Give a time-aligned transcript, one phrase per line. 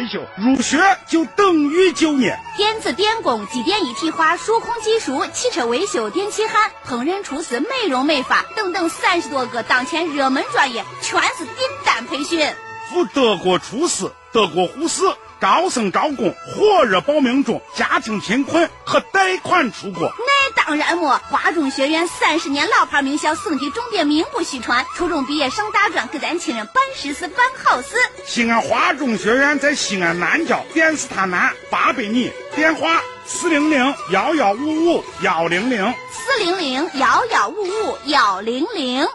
[0.00, 2.38] 维修入学就等于就业。
[2.56, 12.50] 电子电工、机电一体化、数控技术、汽车维修、电气焊、烹饪厨师、美容美发等等三十多个当前热门专业，全是订单培训。
[12.88, 15.02] 赴德国厨师、德国护士。
[15.40, 17.62] 招生招工，火热报名中。
[17.74, 20.12] 家庭贫困可贷款出国。
[20.18, 24.84] 那当然么，华中学院三十年老牌名校，省级重点，名不虚传。
[24.94, 27.96] 初中毕业上大专，给咱亲人办实事、办好事。
[28.26, 39.06] 西安华中学院在西安南郊电视塔南八百米，电话四零零幺幺五五幺零零四零零幺幺五五幺零零。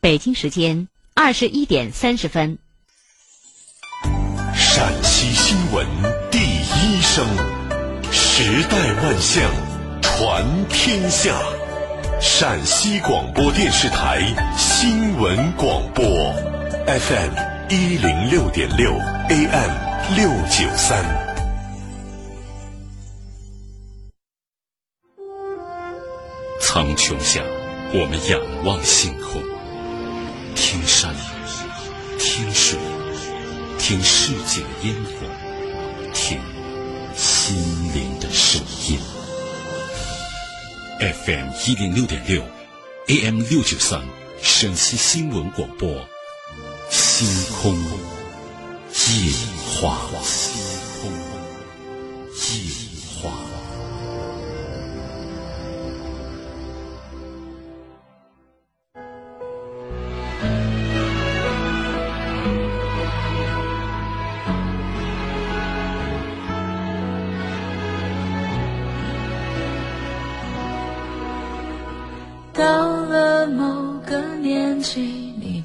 [0.00, 2.58] 北京时间二十一点三十分。
[4.82, 5.86] 陕西新闻
[6.28, 7.24] 第一声，
[8.10, 9.48] 时代万象，
[10.02, 11.32] 传天下。
[12.20, 14.22] 陕西广播电视台
[14.56, 16.04] 新闻广播
[16.84, 17.30] ，FM
[17.68, 18.92] 一零六点六
[19.28, 19.70] ，AM
[20.16, 21.04] 六九三。
[26.60, 27.40] 苍穹下，
[27.94, 29.40] 我们仰望星空，
[30.56, 31.14] 听山，
[32.18, 32.76] 听水。
[33.92, 35.10] 听世界的烟火，
[36.14, 36.40] 听
[37.14, 37.54] 心
[37.94, 38.98] 灵的声音。
[40.98, 42.42] FM 一零六点六
[43.08, 44.00] ，AM 六九三，
[44.40, 46.08] 陕西新闻广播，
[46.88, 47.28] 星
[47.60, 47.78] 空
[48.94, 49.30] 夜
[49.78, 49.98] 话。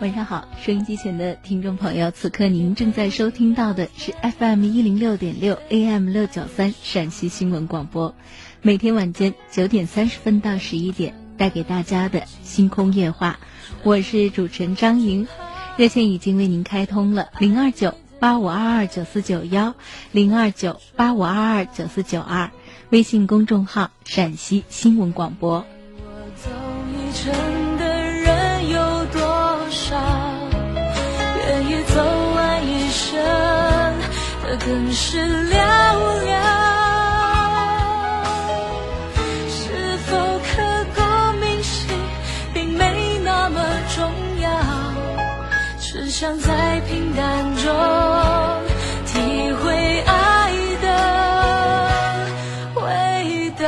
[0.00, 8.14] 晚上好，收音机前的听众朋友，此刻您正在收听到的是 FM 一零六点六 AM 六九三陕西新闻广播，
[8.62, 13.40] 每天晚间九点三十分到十一点带给大家的星空夜话，
[13.82, 15.26] 我是主持人张莹，
[15.76, 19.74] 热线已经为您开通了零二九八五二二九四九幺
[20.12, 22.52] 零二九八五二二九四九二，
[22.90, 25.66] 微信公众号陕西新闻广播。
[26.44, 27.67] 更是寥寥，
[34.92, 35.18] 是
[35.50, 35.56] 寥
[36.24, 36.32] 寥。
[39.48, 40.50] 是否刻
[40.94, 41.00] 骨
[41.38, 41.88] 铭心，
[42.54, 43.62] 并没那么
[43.94, 44.10] 重
[44.40, 44.48] 要，
[45.78, 47.64] 只想在平淡中
[49.06, 50.50] 体会爱
[50.82, 50.86] 的
[52.76, 53.64] 味道。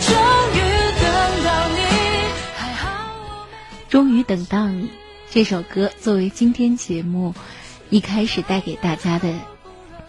[0.00, 0.14] 终
[0.54, 0.56] 于
[1.00, 1.04] 等
[1.44, 1.76] 到你，
[2.56, 2.82] 还好
[3.18, 3.54] 我没
[3.88, 4.90] 终于等到你，
[5.30, 7.34] 这首歌作为今天节目。
[7.94, 9.38] 一开始带给大家的，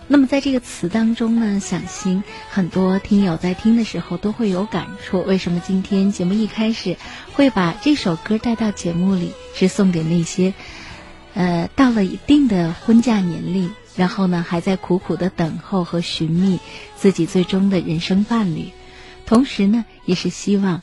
[0.08, 5.22] 那么在这个词当中呢，想信很多听友在听的时候都会有感触。
[5.22, 6.98] 为什么今天节目一开始
[7.34, 10.56] 会把这首歌带到节目里，是送给那些，
[11.36, 16.60] 呃，到了一定的婚嫁年龄，然后呢还在苦苦的等候和寻觅
[16.96, 18.70] 自己最终的人生伴侣，
[19.28, 20.82] 同时呢也是希望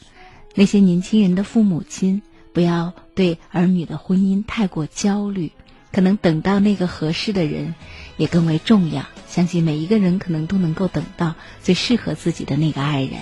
[0.55, 5.51] 那些年轻人的父母亲不要对儿女的婚姻太过焦虑。
[5.93, 7.75] 可能等到那个合适的人，
[8.17, 9.05] 也更为重要。
[9.29, 13.13] 相信每一个人可能都能够等到最适合自己的那个爱人。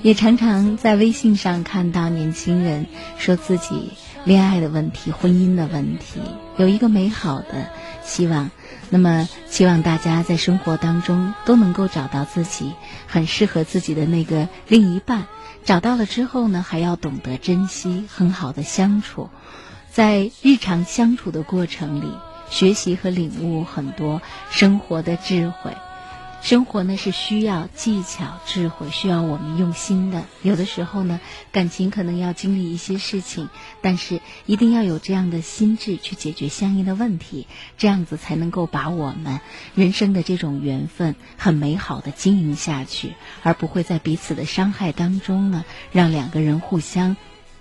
[0.00, 2.86] 也常常在微信上看到年轻人
[3.18, 3.90] 说自己
[4.24, 6.20] 恋爱的问题、婚姻的问题，
[6.56, 7.68] 有一个美好的
[8.04, 8.50] 希望。
[8.90, 12.72] 那么，希望大家在生活当中都能够找到自己
[13.06, 15.26] 很适合自己的那个另一半。
[15.68, 19.28] 找到了之后呢，还要懂得珍惜，很好的相处，
[19.90, 22.10] 在日常相处的过程里，
[22.48, 25.76] 学习和领悟很多生活的智慧。
[26.40, 30.24] 生活呢是需要技巧、智慧，需要我们用心的。
[30.42, 31.20] 有的时候呢，
[31.52, 33.48] 感情可能要经历一些事情，
[33.82, 37.46] 但是一定要有这样的心智去解决相应的问题，
[37.76, 39.40] 这样子才能够把我们
[39.74, 47.16] 人生的这种缘分很美好的经营下去，而不会在彼此的伤害当中呢，让两个人互相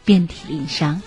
[0.06, 1.02] 遍体鳞伤。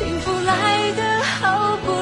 [0.00, 1.99] 幸福来得好不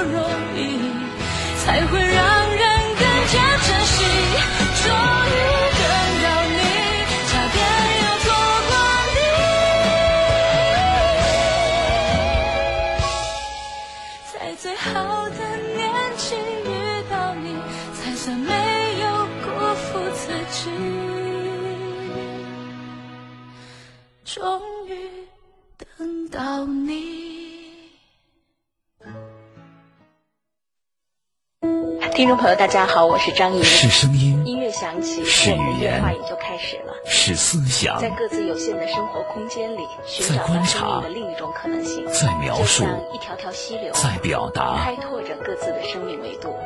[32.48, 33.62] 朋友，大家好，我是张莹。
[33.62, 36.94] 是声音，音乐响起，是我们语言对话也就开始了。
[37.04, 46.56] 是思想，在各自有限的生活空间里，寻在找生观察命的另一种可能性，在描述像一条条溪流，在表达开拓着各自的生命维度。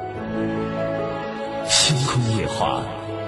[1.69, 2.82] 星空夜话，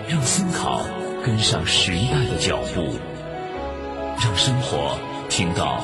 [0.06, 0.82] 让思考
[1.24, 2.96] 跟上时代的脚步，
[4.22, 4.96] 让生活
[5.28, 5.82] 听到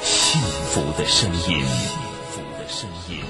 [0.00, 1.62] 幸福的声音。
[1.66, 3.22] 幸福的声音。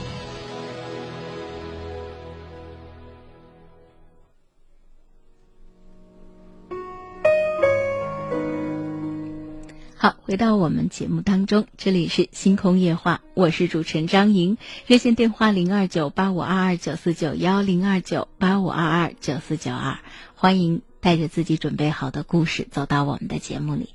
[10.01, 14.57] 好，回到我们节目当中，这里是星空夜话，我是主持人张莹，
[14.87, 19.99] 热线电话零二九八五二二九四九幺零二九八五二二九四九二，
[20.37, 23.89] 欢迎带着自己准备好的故事走到我们的节目里，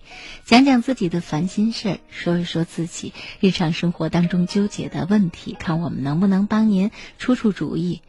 [0.43, 8.01] 讲讲自己的烦心事儿，说一说自己日常生活当中纠结的问题，看我们能不能帮您出出主意。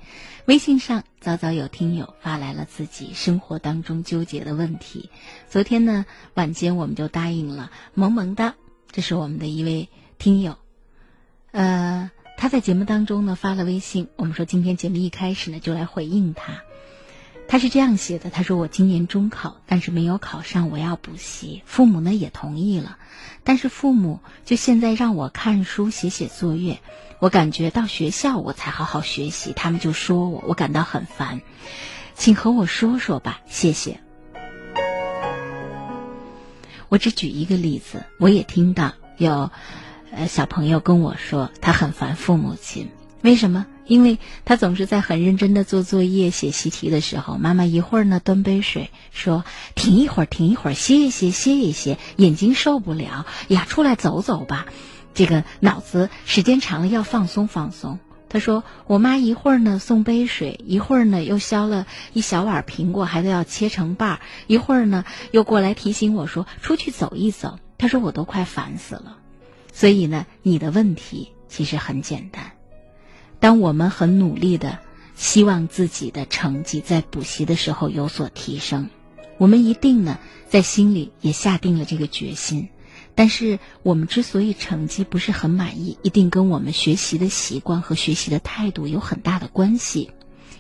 [0.47, 5.09] 微信上早早有听友发来了自己生活当中纠结的问题。
[5.49, 6.05] 昨天呢
[6.35, 8.53] 晚间我们就答应了萌萌的，
[8.93, 9.89] 这是我们的一位
[10.19, 10.59] 听友，
[11.53, 16.63] 呃，他在节目当中呢发了微信，我们说今天节目一开始呢就来回应他。
[17.49, 21.63] 他是这样写的：“他说我今年中考，但是没有考上，我要补习。
[21.65, 22.99] 父母呢也同意了，
[23.45, 26.81] 但是父母就现在让我看书、写写作业。
[27.25, 31.41] 我感觉到学校我才好好学习，他们就说我，我感到很烦，
[32.15, 33.99] 请和我说说吧，谢谢。”
[36.91, 39.51] 我只举一个例子，我也听到有，
[40.11, 42.91] 呃，小朋友跟我说他很烦父母亲，
[43.23, 43.65] 为什么？
[43.87, 54.67] 因为他总是在很认真的做作业、写习题的时候，妈妈一会儿呢端杯水，说停一会儿，停一会儿，歇一歇，歇一歇，眼睛受不了呀，出来走走吧。
[55.15, 57.99] 这个脑子时间长了要放松放松。
[58.29, 69.19] 他说：“我妈一会儿呢送杯水，一会儿呢又削了一小碗苹果，还得要切成瓣儿，一会儿呢又过来提醒我说出去走一走。”他说：“我都快烦死了。”
[69.73, 72.53] 所以呢，你的问题其实很简单。
[73.39, 74.79] 当我们很努力的
[75.15, 78.91] 希望自己的成绩在补习的时候有所提升，
[79.39, 82.69] 我们一定呢在心里也下定了这个决心。
[83.15, 90.11] 但是我们之所以成绩不是很满意，一定跟我们学习的习惯和学习的态度有很大的关系。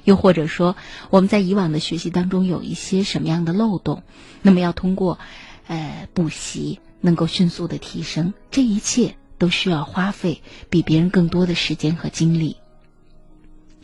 [0.05, 0.77] 又或者说，
[1.11, 4.03] 我们在以往的学习当中有一些什么样的漏洞，
[4.43, 5.19] 那么要通过，
[5.67, 8.35] 呃，补习能够迅速的提升。
[8.51, 12.59] 这一切都需要花费比别人更多的时间和精力。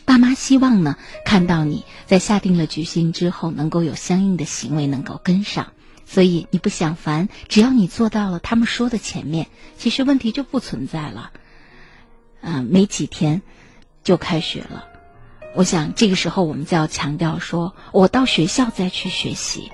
[0.04, 5.72] 爸妈希望呢，看到你在下定了决心之后，能够有相应的行为能够跟上。
[6.12, 9.46] 所以你不想烦，只要你做到了他们说的前面，
[9.78, 11.30] 其实问题就不存在了。
[12.40, 13.42] 嗯、没几天
[14.02, 14.88] 就开学了，
[15.54, 19.70] 我想这个时候我们就要强调说，我到学校再去学习。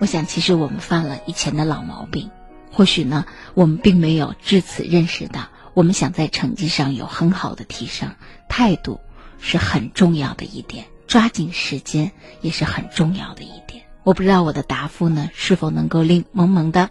[0.00, 2.30] 我想其实我们犯了以前的老毛病，
[2.70, 3.24] 或许呢，
[3.54, 8.14] 我们并没有至此认识到，我们想在成绩上有很好的提升，
[8.50, 9.00] 态度
[9.40, 12.12] 是很重要的一点，抓紧时间
[12.42, 13.81] 也是很重要的一点。
[14.04, 16.90] 我不知道我的答复呢是否能够令萌萌的，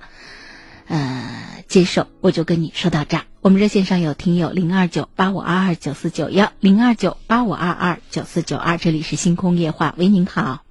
[0.88, 3.24] 呃接受，我就跟你说到这儿。
[3.42, 10.64] 我们热线上有听友零二九八五二二九四九幺零二九八五二二九四九二，这里是星空夜话，喂，您好，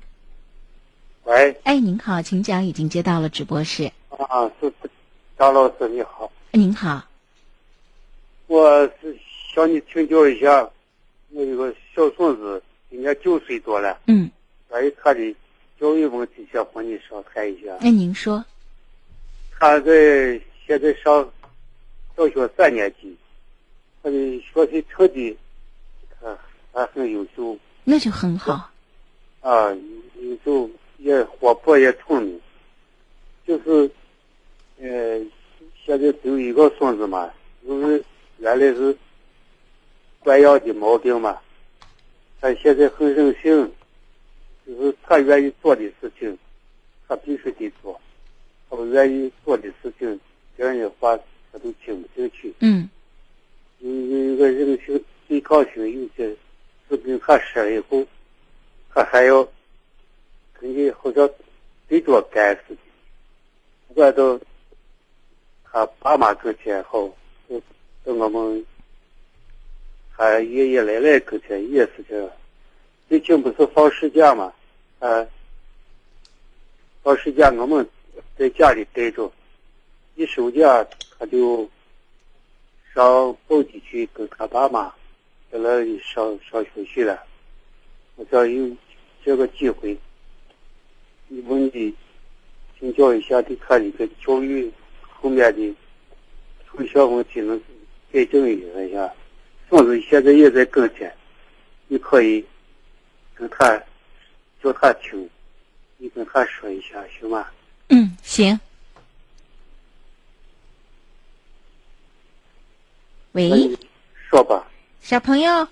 [1.25, 4.73] 喂，哎，您好，请讲，已经接到了直播室，啊，是
[5.39, 7.05] 张老师你好，您好，
[8.47, 9.19] 我是
[9.55, 10.71] 向你请教一下，
[11.31, 14.31] 我有个小孙子，今年九岁多了，嗯，
[14.69, 15.35] 关于他的
[15.81, 17.75] 教育问题，想和你商谈一下。
[17.81, 18.45] 那您说，
[19.59, 21.27] 他在现在上
[22.15, 23.17] 小学三年级，
[24.03, 25.35] 他的学习成绩
[26.21, 26.39] 他
[26.71, 27.59] 还很优秀。
[27.83, 28.71] 那就很好，
[29.41, 29.73] 啊，
[30.17, 30.69] 优秀
[30.99, 32.39] 也活泼也聪明，
[33.47, 33.91] 就是
[34.79, 35.19] 呃，
[35.83, 37.33] 现在只有一个孙子嘛，
[37.67, 38.05] 就是
[38.37, 38.95] 原来是
[40.19, 41.39] 惯养的毛病嘛，
[42.39, 43.73] 他现在很任性，
[44.77, 46.39] 就是他愿意做的事情，
[47.09, 48.01] 他必须得做，
[48.69, 50.21] 他不愿意做的事情，
[50.57, 51.19] 别人的话
[51.53, 52.55] 他都听不进去。
[52.61, 52.89] 嗯
[53.81, 56.29] 有有一个人性、对抗性，有些
[56.89, 58.07] 事情他说了以后，
[58.95, 59.43] 他还要
[60.53, 61.29] 跟你好像
[61.89, 62.81] 对着干似的。
[63.95, 64.41] 我到
[65.65, 67.17] 他爸妈跟前后，
[67.49, 67.59] 就
[68.05, 68.65] 到我们
[70.17, 72.31] 他爷爷奶奶跟前也是这样。
[73.09, 74.53] 最近不是放暑假嘛？
[75.01, 75.27] 啊，
[77.03, 77.89] 到时间我们
[78.39, 79.33] 在家里待着，
[80.15, 80.87] 一收假
[81.19, 81.69] 他就
[82.95, 84.95] 上宝鸡去跟他爸妈
[85.51, 87.23] 在那里上上学去了。
[88.17, 88.77] 我想有
[89.25, 89.97] 这个机会，
[91.29, 91.95] 你问你
[92.79, 95.75] 请教一下，对他一个教育后面的
[96.69, 97.59] 从小问题能
[98.13, 99.11] 改正一下。
[99.71, 101.11] 孙子现在也在跟前，
[101.89, 102.45] 你可以
[103.35, 103.83] 跟他
[104.63, 105.29] 叫他听，
[105.99, 107.47] 你跟他说一下，行吗？
[107.89, 108.59] 嗯，行。
[113.33, 113.79] 喂，
[114.29, 114.67] 说吧。
[115.01, 115.69] 小朋友，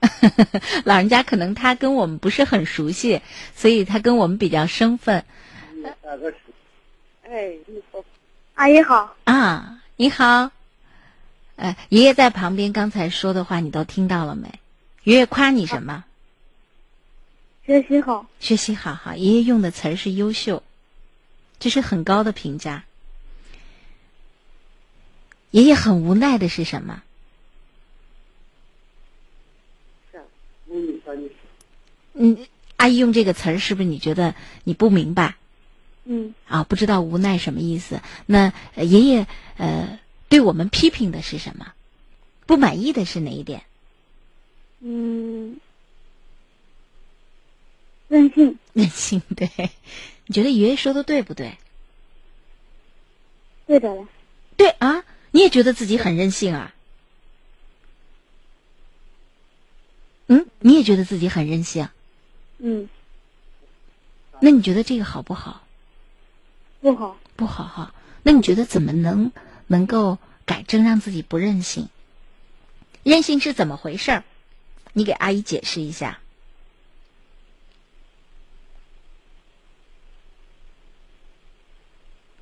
[0.84, 3.20] 老人家可能他跟我们不是很熟悉，
[3.54, 5.24] 所以他跟我们比较生分
[7.22, 8.04] 哎，你好，
[8.54, 9.16] 阿姨好。
[9.24, 9.72] 啊。
[9.98, 10.50] 你好，
[11.56, 14.60] 呃，爷爷在旁边刚才说的话你都听到了没？
[15.04, 16.04] 爷爷夸你什么？
[17.66, 20.62] 学习好，学习好哈，爷爷用的词儿是优秀，
[21.58, 22.84] 这是很高的评价。
[25.50, 27.02] 爷爷很无奈的是什么？
[32.14, 32.46] 嗯，
[32.76, 35.34] 阿姨用这个词儿是不是你觉得你不明白
[36.04, 36.64] 嗯，啊？
[36.64, 38.00] 不知道无奈什么意思？
[38.26, 41.72] 那呃爷爷呃对我们批评的是什么？
[42.46, 43.64] 不满意的是哪一点？
[44.80, 45.58] 嗯，
[48.08, 49.50] 任性，任性对，
[50.26, 51.58] 你觉得爷爷说的对不对？
[53.66, 54.08] 对的了。
[54.56, 56.74] 对啊，你也觉得自己很任性啊？
[60.28, 61.88] 嗯，你也觉得自己很任性？
[62.58, 62.88] 嗯，
[64.40, 65.62] 那你觉得这个好不好？
[66.80, 67.94] 不好，不好哈。
[68.22, 69.32] 那你觉得怎么能
[69.66, 71.88] 能够改正，让自己不任性？
[73.02, 74.24] 任性是怎么回事儿？
[74.92, 76.20] 你给阿姨解释一下。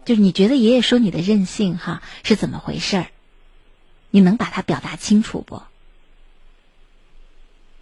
[0.04, 3.06] 就是你觉得爷爷说你的任性哈是怎么回事儿？
[4.10, 5.62] 你能把它表达清楚不？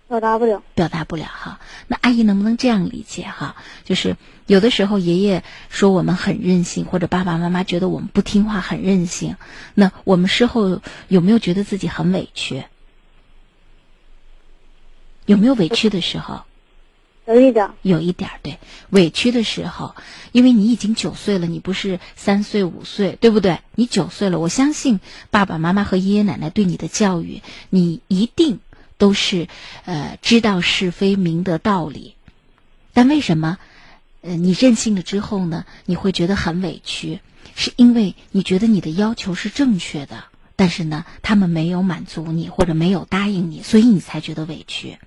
[0.09, 0.63] 表达不了。
[0.75, 1.61] 表达不了哈。
[1.89, 3.57] 那阿姨能不能这样理解哈？
[3.85, 9.37] 就是有的时候爷爷说我们很任性，或者爸爸妈妈觉得我们不听话很任性，
[9.75, 12.65] 那我们事后有没有觉得自己很委屈？
[15.27, 16.45] 有没有委屈的时候？
[17.25, 18.59] 有一点，有一点对，
[18.91, 19.95] 委屈的时候，
[20.33, 23.61] 因为你已经九岁了，你不是三岁五岁，对不对？
[23.77, 24.99] 你九岁了，我相信
[25.31, 28.59] 爸爸妈妈和爷爷奶奶对你的教育，你一定
[28.99, 29.47] 都是
[29.85, 32.17] 呃知道是非、明得道理。
[32.93, 33.57] 但为什么
[34.23, 35.65] 呃你任性了之后呢？
[35.87, 37.21] 你会觉得很委屈，
[37.55, 40.25] 是因为你觉得你的要求是正确的，
[40.57, 44.99] 但是呢，他们没有满足你或者没有答应你，所以你才觉得委屈。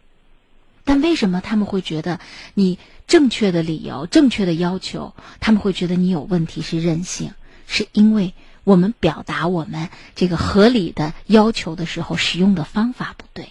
[0.86, 2.22] 但为什么他们会觉得
[2.54, 7.34] 你正确的理由、正确的要求，他们会觉得你有问题是任性？
[7.68, 13.50] 是因为我们表达我们这个合理的要求的时候，使用的方法不对。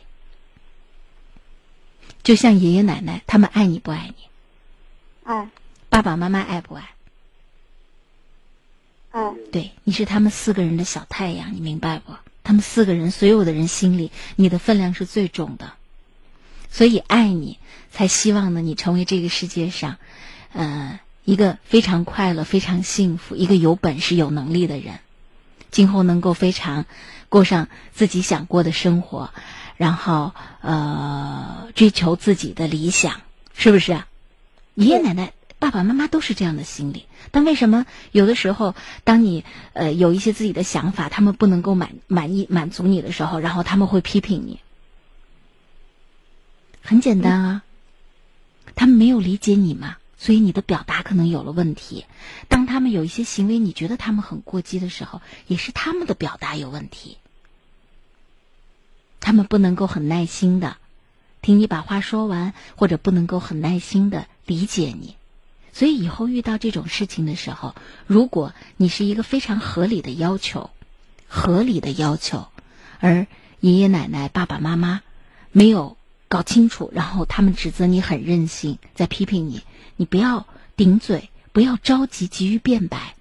[2.22, 4.24] 就像爷爷奶奶，他们爱你不爱你？
[5.24, 5.50] 爱
[5.90, 6.90] 爸爸妈妈爱不爱？
[9.10, 12.14] 爱对，你是他们四个人的小太阳，你明白不？
[12.42, 15.72] 他们四个人，所有的人心里，你的分量是最重的。
[16.74, 17.60] 所以爱你，
[17.92, 19.96] 才希望呢你成为这个世界上，
[20.52, 24.98] 呃，一个非常快乐、非常幸福、一个有本事、有能力的人，
[25.70, 26.84] 今后能够非常
[27.28, 29.30] 过上自己想过的生活，
[29.76, 33.20] 然后呃追求自己的理想，
[33.54, 34.08] 是不是啊？
[34.74, 44.58] 爷爷奶奶、爸爸妈妈都是这样的心理，但为什么有的时候，当你呃有一些自己的想法，他们不能够满满意满足你的时候，然后他们会批评你？
[46.86, 47.62] 很简单啊，
[48.74, 52.04] 他们没有理解你嘛，所以你的表达可能有了问题。
[52.48, 57.16] 当他们有一些行为，你觉得他们很过激的时候，也是他们的表达有问题。
[59.18, 60.76] 他们不能够很耐心的
[61.40, 65.16] 听你把话说完，或者不能够很耐心的理解你。
[65.72, 67.74] 所以以后遇到这种事情的时候，
[68.06, 70.68] 如果你是一个非常合理的要求，
[71.28, 72.48] 合理的要求，
[73.00, 73.26] 而
[73.60, 75.00] 爷爷奶奶、爸爸妈妈
[75.50, 75.96] 没有。
[76.34, 79.62] 搞清楚，然后他们指责你很任性，在批评你。
[79.94, 83.14] 你不要顶嘴，不要着急急于辩白。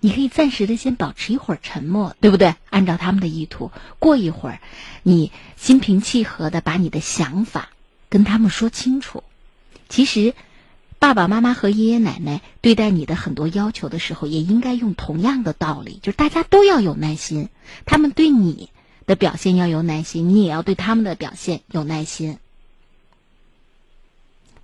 [0.00, 2.56] 你可以暂时的先保持一会儿沉默，对不对？
[2.68, 3.70] 按照他们的意图，
[4.00, 4.60] 过一会儿，
[5.04, 7.68] 你心平气和的把你的想法
[8.08, 9.22] 跟他们说清楚。
[9.88, 10.34] 其实，
[10.98, 17.50] 爸爸妈妈和爷爷奶奶对待你的很多要求的时候，也应该用同样的道理，就是大家都要有耐心。
[17.86, 18.68] 他们对你。
[19.06, 22.38] 的表现要有耐心，你也要对他们的表现有耐心。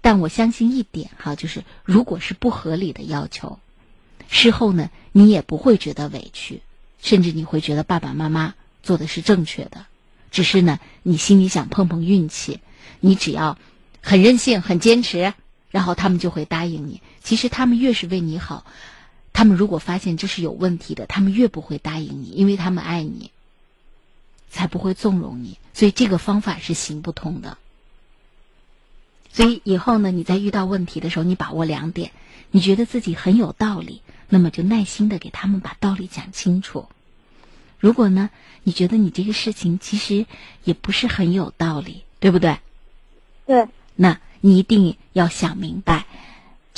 [0.00, 3.59] 但我相信一点哈，就是如果是不合理的要求，
[4.28, 6.62] 事后呢，你也不会觉得委屈，
[7.02, 9.85] 甚至你会觉得爸爸妈妈做的是正确的。
[10.30, 12.61] 只是呢，你心里想碰碰运气，
[13.00, 13.59] 你只要
[14.00, 15.35] 很任性、很坚持，
[15.70, 17.02] 然后他们就会答应你。
[17.23, 18.64] 其实他们越是为你好，
[19.35, 23.32] 他们如果发现这是有问题的，他们越不会答应你，因为他们爱你。
[24.50, 27.57] 才不会纵容你，所以这个方法是行不通的。
[29.33, 32.11] 所以以后呢，你在遇到问题的时候，你把握两点：
[32.50, 36.88] 你觉得自己很有道理，那么就耐心的给他们把道理讲清楚；
[37.78, 38.28] 如果呢，
[38.64, 40.26] 你觉得你这个事情其实
[40.64, 42.59] 也不是很有道理，对不对？
[43.47, 43.69] 对。
[43.95, 46.07] 那你一定要想明白，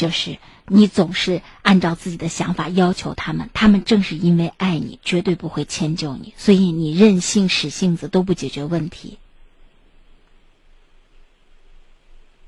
[0.02, 0.38] 就是。
[0.68, 9.18] 你总是按照自己的想法要求他们，他们正是因为爱你，绝对不会迁就你，所以你任性使性子都不解决问题。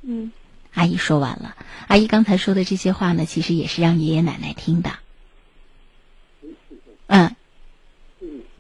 [0.03, 0.31] 嗯，
[0.75, 1.57] 阿姨说完了。
[1.89, 4.93] 阿姨刚才说的这些话呢，其实也是让爷爷奶奶听的。
[7.09, 7.35] 嗯，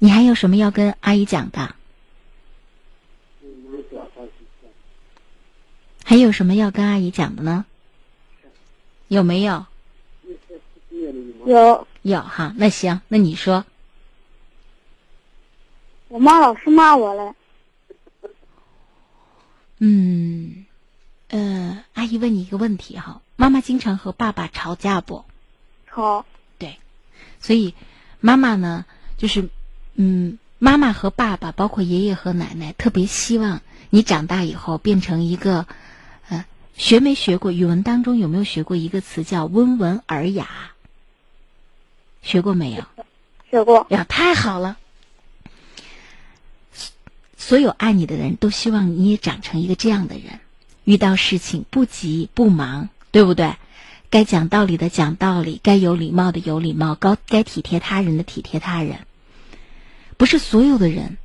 [0.00, 1.76] 你还有什么要跟阿姨讲的？
[6.04, 7.64] 还有什么要跟阿姨讲的呢？
[9.08, 9.66] 有没有？
[11.46, 13.64] 有有哈，那行，那你说。
[16.08, 17.34] 我妈老是骂我嘞。
[19.78, 20.64] 嗯，
[21.28, 25.24] 呃，阿姨问你一个问题哈，妈妈经常和爸爸吵架不？
[25.86, 26.24] 吵。
[26.58, 26.78] 对，
[27.40, 27.74] 所以
[28.20, 28.86] 妈妈呢，
[29.18, 29.50] 就是
[29.94, 35.66] 嗯，妈妈和爸爸，包括爷爷和奶奶，特别希望你长大以后变成一个。
[36.76, 40.48] 学没学过语文当中有没有学过一个词叫温文尔雅？
[42.22, 42.84] 学过没有？
[43.50, 43.86] 学过。
[43.90, 44.76] 呀，太好了！
[47.36, 50.40] 所有爱你的人都希望你也长成一个这样的人，
[50.84, 53.56] 遇到事情不急不忙，对不对？
[54.10, 59.00] 该讲道理的讲道理，该有礼貌的有礼貌，高该体贴他人的体贴他人。
[60.16, 61.18] 不是所有的人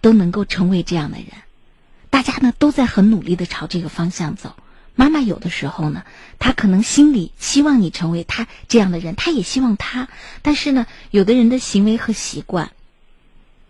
[0.00, 1.26] 都能够成为这样的人，
[2.10, 4.54] 大家呢都在很努力的朝这个方向走。
[4.98, 6.02] 妈妈有的时候呢，
[6.40, 10.08] 她可能心里希望你成为他这样的人，她也希望他。
[10.42, 12.72] 但是呢，有的人的行为和习惯，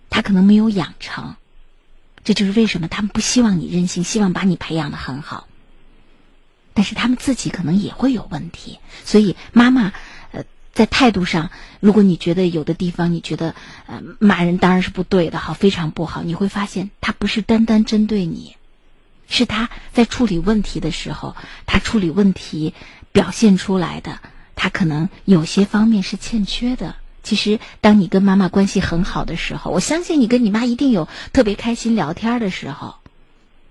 [0.09, 1.37] 他可能没有养成，
[2.25, 5.47] 这就是为什么他们不希望你任性，希望把你培养的很好。
[6.73, 9.93] 但是他们自己可能也会有问题，所以妈妈，
[10.33, 13.55] 呃，在态度上，如果你觉得有的地方你觉得，
[13.87, 16.23] 呃，骂人当然是不对的，好，非常不好。
[16.23, 18.57] 你会发现，他不是单单针对你。
[19.29, 21.37] 是他在处理问题的时候，
[21.67, 22.75] 他处理问题
[23.13, 24.19] 表现出来的，
[24.57, 26.97] 他可能有些方面是欠缺的。
[27.23, 32.95] 其实，当你跟妈妈关系很好的时候，我相信你跟你妈一定有特别开心聊天的时候。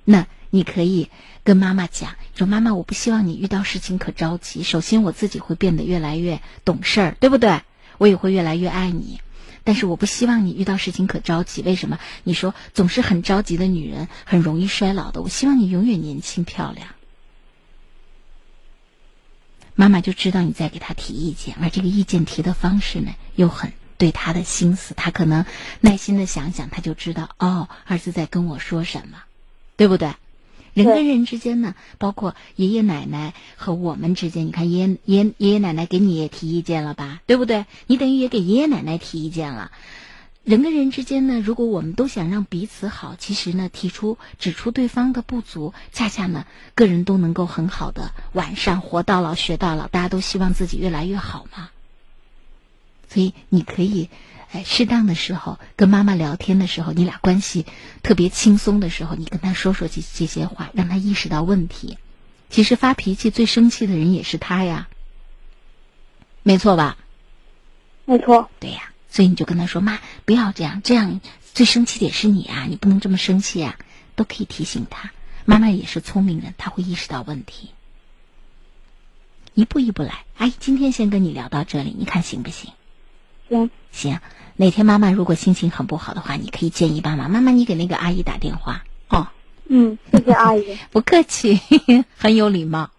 [0.05, 1.09] 那你可以
[1.43, 4.61] 跟妈妈讲，说：“妈妈，我不希望你遇到事情可着急。
[4.61, 7.61] 首先，我自己会变得越来越懂事儿，对不对？
[7.97, 9.19] 我也会越来越爱你。”
[9.67, 11.99] 但是我不希望你遇到事情可着急，为什么？
[12.23, 15.21] 你说总是很着急的女人很容易衰老的。
[15.21, 16.87] 我希望你永远年轻漂亮。
[19.75, 24.93] 妈妈就知道你在给她提意见，而这个意见提的方式呢，又很对她的心思。
[24.93, 25.45] 她可能
[25.81, 29.23] 耐心的想想，她就知道哦，儿子在跟我说什么，
[29.75, 30.13] 对不对？
[30.83, 37.65] 人跟人之间呢，包括爷爷奶奶和我们之间，你看爷爷爷爷爷奶奶给你也提意见了吧，对不对？
[37.87, 39.71] 你等于也给爷爷奶奶提意见了。
[40.43, 51.69] 人跟人之间呢，如果我们都想让彼此好，其实呢，提出指出对方的不足，恰恰呢，个人都能够很好的完善，活到老学到老，大家都希望自己越来越好嘛。
[53.09, 54.09] 所以你可以。
[54.51, 57.65] 哎，适当的时候跟妈妈聊天的时候，你俩关系
[58.03, 61.97] 特别轻松的时候，你跟他说说这这些话，让他意识到问题。
[62.49, 64.87] 其实发脾气最生气的人也是他呀，
[66.43, 66.97] 没错吧？
[68.05, 68.49] 没错。
[68.59, 71.19] 对呀，所以你就跟他说：“妈，不要这样，这样
[71.53, 73.77] 最生气的也是你啊，你不能这么生气啊。”
[74.15, 75.11] 都可以提醒他。
[75.45, 77.69] 妈妈也是聪明人，他会意识到问题。
[79.53, 80.25] 一步一步来。
[80.37, 82.71] 阿姨今天先跟你聊到这里，你看行不行？
[83.47, 83.69] 行。
[83.91, 84.19] 行。
[84.59, 89.27] 哪天妈妈如果心情很不好的话，你可以建议妈妈，妈妈你给那个阿姨打电话哦。
[89.67, 90.77] 嗯，谢谢阿姨。
[90.91, 91.59] 不客气，
[92.17, 92.89] 很有礼貌。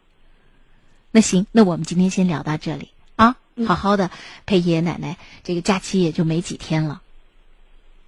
[1.11, 3.35] 那行，那我们今天先聊到这里啊，
[3.67, 4.11] 好好的
[4.47, 5.17] 陪爷爷奶奶。
[5.43, 7.03] 这个假期也就没几天了。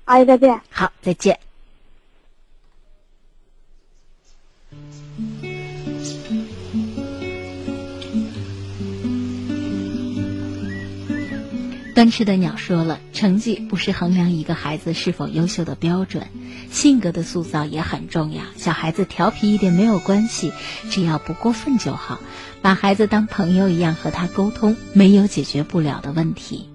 [0.04, 0.60] 阿姨再见。
[0.70, 1.40] 好，再见。
[12.00, 16.28] 端吃的鸟说了，成绩不是衡量一个孩子是否优秀的标准，
[16.72, 18.40] 性格的塑造也很重要。
[18.56, 20.50] 小孩子调皮一点没有关系，
[20.88, 22.18] 只要不过分就好。
[22.62, 26.70] 把孩子当朋友一样和他沟通，没有解决不了的问题。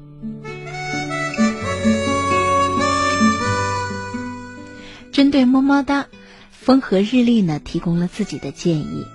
[5.12, 6.06] 针对么么哒，
[6.52, 9.08] 风和日丽呢提供了自己的建议。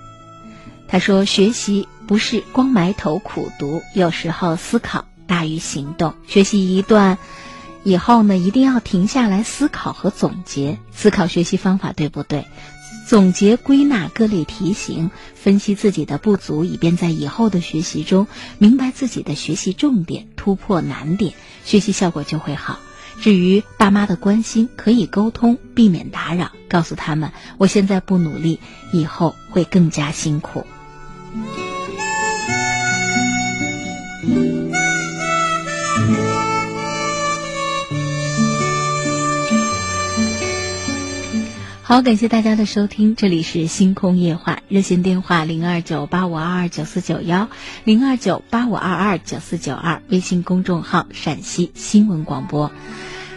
[0.89, 6.13] 他说：“学习不是光埋头苦读，有时候思考。”大于行动。
[6.27, 7.17] 学习一段
[7.83, 12.45] 以后呢，一定要停下来思考和总结，思考学习方法对不对？
[13.07, 22.79] 总结归纳各类题型，分析自己的不足，以便在以后的学习中明白自己的学习重点，突破难点，学习效果就会好。
[23.21, 28.59] 至于爸妈的关心，可以沟通，避免打扰，告诉他们：我现在不努力，
[28.91, 30.65] 以后会更加辛苦。
[41.91, 47.49] 好，感谢大家的收听，这里是星空夜话，热线电话零二九八五二二九四九幺，
[47.83, 52.71] 零二九八五二二九四九二，微信公众号陕西新闻广播。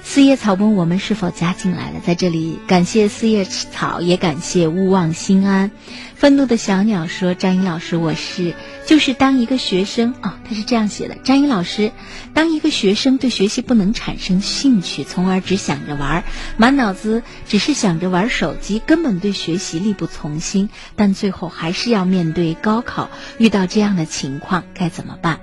[0.07, 5.73] 四叶草问我们是否加进来了，在这里感谢四叶草，也感谢勿忘心安。
[6.15, 8.55] 愤怒的小鸟说：“张英老师，我是
[8.87, 11.17] 就是当一个学生啊，他是这样写的。
[11.25, 11.91] 张英老师，
[12.33, 16.23] 当一个学生对学习不能产生兴趣，从而只想着玩，
[16.59, 25.41] 满脑子只是想着玩手机，根本对学习力不从心，但最后还是要面对高考，遇到这样的情况该怎么办？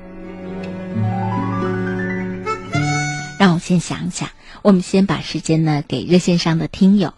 [3.38, 4.30] 让我先想想。”
[4.62, 7.14] 我们先把时间呢给热线上的听友。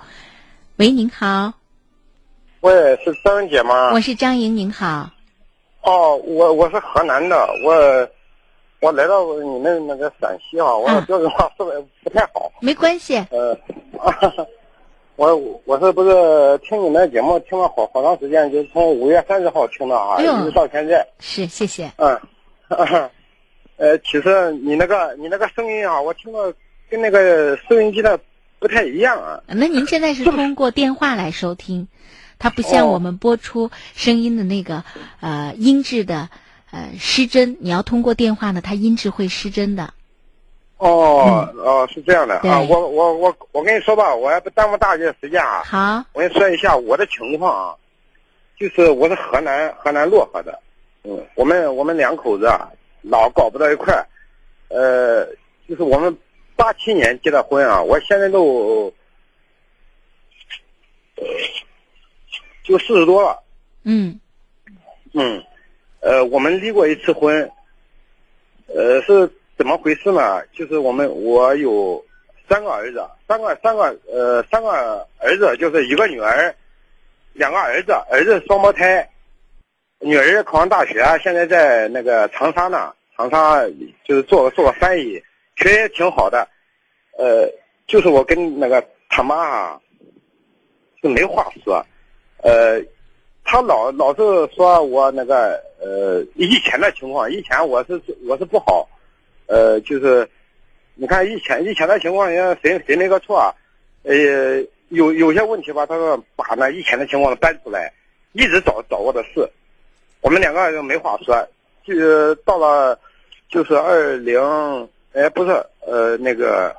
[0.78, 1.54] 喂，您好。
[2.62, 3.92] 喂，是张姐吗？
[3.94, 5.10] 我是张莹，您好。
[5.82, 8.10] 哦，我我是河南的，我
[8.80, 12.50] 我来到你们那个陕西啊，我标准话说的不太好。
[12.62, 13.18] 没关系。
[13.30, 13.58] 呃，
[15.18, 21.06] 我我是不是听你们节目听了好好长时间，就是从五月三十号听的啊，一直到现在。
[21.20, 21.92] 是，谢谢。
[21.98, 22.18] 嗯。
[23.76, 26.54] 呃，其实你那个你那个声音啊，我听了。
[26.94, 28.20] 跟那个收音机的
[28.60, 29.42] 不太一样啊。
[29.48, 31.88] 那您现在是通过电话来收听，
[32.38, 34.84] 它不像我们播出声音的那个
[35.20, 36.30] 呃音质的
[36.70, 37.58] 呃失真。
[37.60, 39.92] 你要通过电话呢，它音质会失真的。
[40.78, 42.60] 哦哦，是这样的啊。
[42.60, 45.64] 我我我我跟你说吧，我也不耽误大家时间啊。
[45.66, 46.06] 好。
[46.14, 47.76] 我跟你说一下我的情况啊，
[48.56, 50.60] 就是我是河南河南漯河的，
[51.06, 52.70] 嗯，我们我们两口子啊
[53.02, 54.06] 老搞不到一块儿，
[54.70, 55.26] 呃，
[55.68, 56.16] 就是我们。
[56.64, 58.90] 八七年结的婚啊，我现在都
[62.64, 63.44] 就四十多了。
[63.84, 64.18] 嗯。
[65.14, 65.44] 嗯，
[66.00, 67.52] 呃，我们离过一次婚。
[68.68, 70.42] 呃，是怎么回事呢？
[70.54, 72.02] 就是我们我有
[72.48, 76.56] 三个儿子，三个三个呃三个儿子，就是一个女儿，
[77.34, 79.10] 两个儿子，儿子双胞胎，
[80.00, 83.68] 女儿考上大学，现在在那个长沙呢，长沙
[84.06, 85.22] 就是做做个翻译。
[85.56, 86.48] 学也挺好的，
[87.18, 87.48] 呃，
[87.88, 89.82] 就是我跟那个他妈啊，
[91.02, 91.86] 是没话说，
[92.44, 92.82] 呃，
[93.44, 94.22] 他老老是
[94.56, 98.88] 说我那个呃以前的情况，以前我是我是不好，
[99.48, 100.28] 呃，就是
[100.96, 103.54] 你看以前以前的情况，人家谁谁没个错，
[104.04, 107.92] 呃，有有些问题吧，他说把那以前的情况搬出来，
[108.32, 109.48] 一直找找我的事，
[110.22, 111.48] 我们两个人没话说，
[111.84, 112.98] 就到了
[113.50, 114.40] 就是二零
[115.14, 116.76] 哎不是呃那个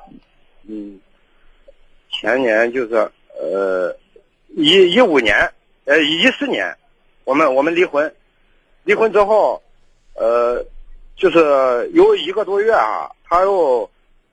[0.67, 0.99] 嗯
[2.11, 2.95] 前年就是
[3.39, 3.95] 呃
[4.49, 5.51] 一一五年
[5.85, 6.75] 呃一四年，
[7.23, 8.13] 我们我们离婚，
[8.83, 9.61] 离婚之后
[10.15, 10.63] 呃
[11.15, 13.89] 就是有一个多月啊，他又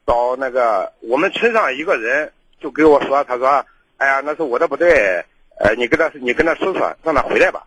[0.07, 3.65] 找那个我们村上一个人就给我说，他说。
[3.99, 5.25] 哎呀，那是我的不对，
[5.61, 7.65] 呃，你跟他你跟他说说，让他回来吧。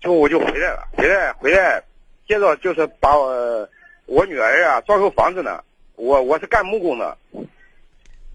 [0.00, 1.82] 就我就回来了，回来回来，
[2.26, 3.68] 接着就是把我
[4.06, 5.62] 我女儿啊装修房子呢，
[5.96, 7.18] 我我是干木工的，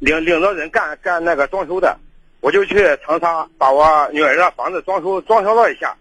[0.02, 1.98] 领领着人干干那个装修的，
[2.40, 5.96] 我就去长沙把我女儿的房子装修装修了一下。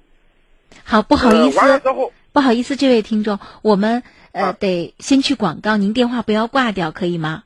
[0.84, 7.42] 好，不好意思，完了之后，不好意思，这位听众，我们呃得先去广告，您电话不要挂掉，可以吗？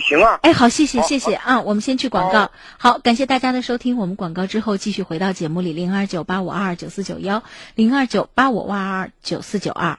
[0.00, 2.50] 行啊，哎，好，谢谢，谢谢啊，我们先去广告。
[2.78, 7.42] 好，感谢大家的收听，我们广告之后继续回到节目里，零二九八五二二九四九幺，
[7.74, 9.98] 零二九八五二二九四九二。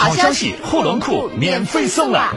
[0.00, 2.34] 好消息，护龙库免费送了！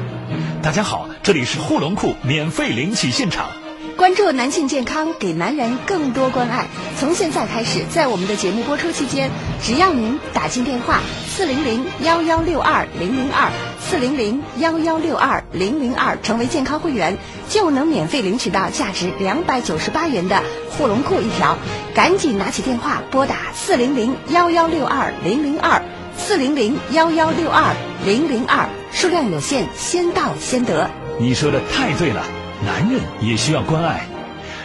[0.61, 3.51] 大家好，这里是护龙库免费领取现场。
[3.95, 6.65] 关注男性健康，给男人更多关爱。
[6.99, 13.49] 从现在开始，在我们的节目播出期间，只要您打进电话四零零幺幺六二零零二
[13.79, 21.57] 四零零幺幺六二零零二，成为健康会员，就能免费领取到价值两百九十八元的护龙裤一条。
[21.95, 25.81] 赶紧拿起电话拨打四零零幺幺六二零零二
[26.17, 27.73] 四零零幺幺六二
[28.05, 30.89] 零零二，数量有限，先到先得。
[31.19, 32.23] 你说的太对了。
[32.65, 34.07] 男人也需要关爱，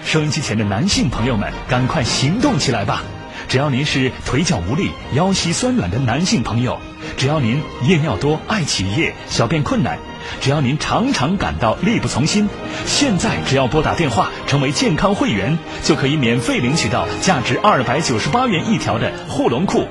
[0.04, 3.02] 收音机前的男性朋友们，赶快行动起来吧！
[3.48, 6.78] 只要您是腿脚无力、腰膝酸软的男性朋友，
[7.16, 9.98] 只要您夜尿多、爱起夜、小便困难，
[10.40, 12.48] 只要您常常感到力不从心，
[12.86, 19.86] 现在只要拨打电话成为健康会员，就可以免费领取到价值二百九十八元一条的护龙裤。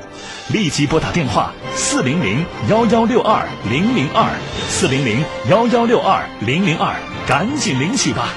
[0.49, 4.29] 立即拨打电话四零零幺幺六二零零二
[4.69, 6.95] 四零零幺幺六二零零二。
[7.27, 8.29] 赶紧领取吧，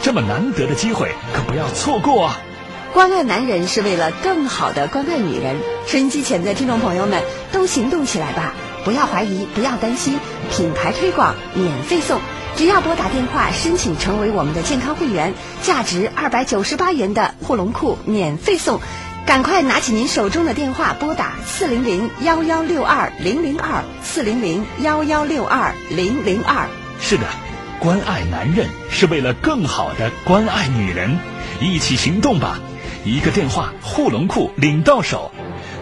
[0.00, 2.38] 这么难得的机会可不要错过啊！
[2.92, 5.56] 关爱男人是为了更好的关爱女人。
[5.84, 8.54] 收音机前的听众朋友们，都行动起来吧！
[8.86, 10.20] 不要怀疑，不要担心，
[10.52, 12.20] 品牌推广免费送，
[12.54, 18.80] 只要拨打电话申请成为我们的健康会员，价值二百九十八元的护龙裤免费送。
[19.26, 26.68] 赶快拿起您手中的电话，拨打四零零幺幺六二零零二四零零幺幺六二零零二。
[27.00, 27.26] 是的。
[27.80, 31.18] 关爱男人是为了更好的关爱女人，
[31.60, 32.60] 一起行动吧！
[33.04, 35.32] 一个电话，护龙裤领到手，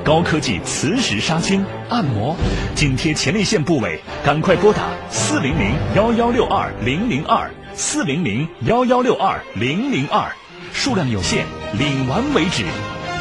[0.05, 2.37] 高科技磁石杀菌按摩，
[2.75, 10.31] 紧贴前列腺部位，赶快拨打四零零幺幺六二零零二四零零幺幺六二零零二，
[10.75, 11.47] 数量有限，
[11.79, 12.67] 领完为止。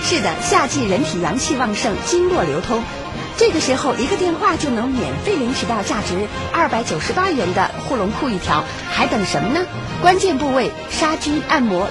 [0.04, 2.84] 是的，夏季人体阳气旺盛，经络流通。
[3.38, 9.66] 这个时候，一个电话就能免费领取到价值二百九十八元的护龙裤一条，还等什么呢？
[10.02, 11.88] 关键部位杀菌按摩，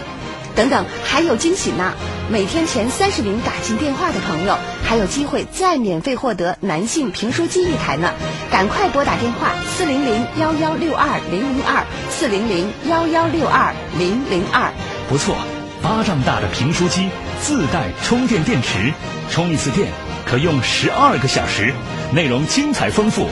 [0.55, 1.93] 等等，还有惊喜呢！
[2.31, 8.13] 每天前三十名打进电话的朋友，还有机会再免费获得男性评书机一台呢！
[8.51, 14.71] 赶快拨打电话四零零幺幺六二零零二四零零幺幺六二零零二。
[15.09, 15.37] 不错，
[15.83, 17.09] 巴掌大的评书机，
[17.41, 18.93] 自带充电电池，
[19.31, 19.89] 充一次电。
[20.25, 21.75] 可用十二个小时，
[22.13, 23.27] 内容精彩丰富，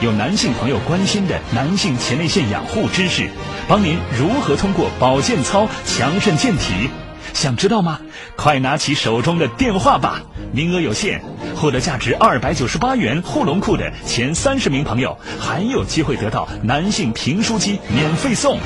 [0.00, 3.30] 有男性朋友关心的男性前列腺养护知识，
[3.68, 6.90] 帮您如何通过保健操强肾健体，
[7.32, 8.00] 想知道吗？
[8.36, 11.22] 快拿起手中的电话吧，名额有限，
[11.54, 18.58] 获得价值二百九十八元护龙裤的前三十名朋友还有机会得到男性评书机免费送，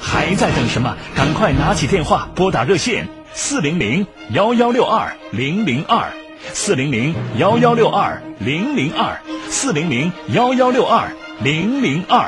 [0.00, 0.96] 还在等什么？
[1.14, 6.21] 赶快拿起电话拨打热线四零零幺幺六二零零二。
[6.52, 11.08] 四零零幺幺六二零零二，四零零幺幺六二
[11.42, 12.26] 零零二。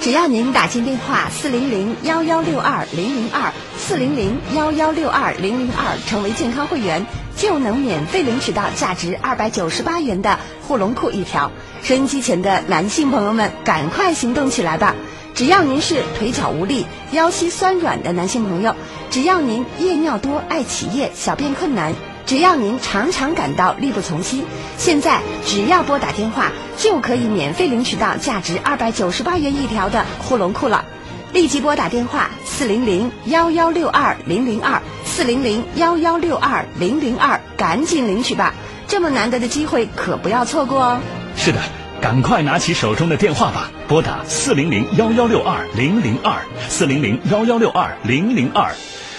[0.00, 11.50] 只要您打进电话四零零幺幺六二零零二，四零零幺幺六二零零二，成为健康会员，就能免费领取到价值二百九十八元的护龙裤一条。
[11.82, 14.94] 收音机前的男性朋友们，赶快行动起来吧！
[15.34, 18.74] 只要您是腿脚无力、腰膝酸软的男性朋友，
[19.10, 21.92] 只要您夜尿多、爱起夜、小便困难。
[22.26, 24.44] 只要您常常感到力不从心，
[24.78, 30.84] 现在只要拨打电话就可以免费领取到价值二百九十八元一条的护龙裤了。
[31.32, 38.54] 立即拨打电话四零零幺幺六二零零二四零零幺幺六二零零二，赶紧领取吧！
[38.86, 41.00] 这么难得的机会可不要错过哦。
[41.36, 41.58] 是的。
[42.00, 46.36] 赶快拿起手中的电话吧，拨打四零零幺幺六二零零二
[46.68, 48.70] 四零零幺幺六二零零二。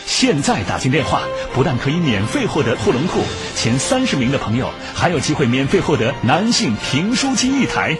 [0.05, 3.21] 现在打进电话，不但可以免费获得护龙裤，
[3.55, 7.97] 前三十名的朋友还有机会免费获得男性评书机一台。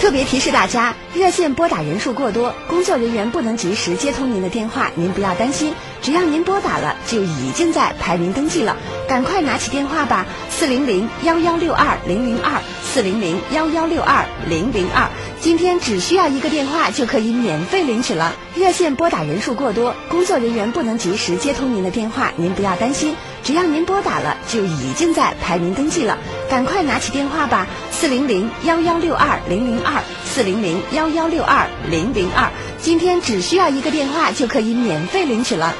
[0.00, 8.76] 特别提示大家，热线拨打人数过多，工作人员不能及时接通您的电话，您不要担心，只要您拨打了，就已经在排名登记了，
[9.08, 15.08] 赶快拿起电话吧，四零零幺幺六二零零二，四零零幺幺六二零零二，
[15.40, 18.34] 今天只需要一个电话就可以免费领取了。
[18.54, 23.14] 热线拨打人数过多，工作人员不能及时接通您的电话，您不要担心，
[23.46, 26.18] 只要您拨打了，就已经在排名登记了，
[26.50, 32.50] 赶快拿起电话吧，四零零幺幺六二零零二，四零零幺幺六二零零二，
[32.82, 35.72] 今天只需要一个电话就可以免费领取了。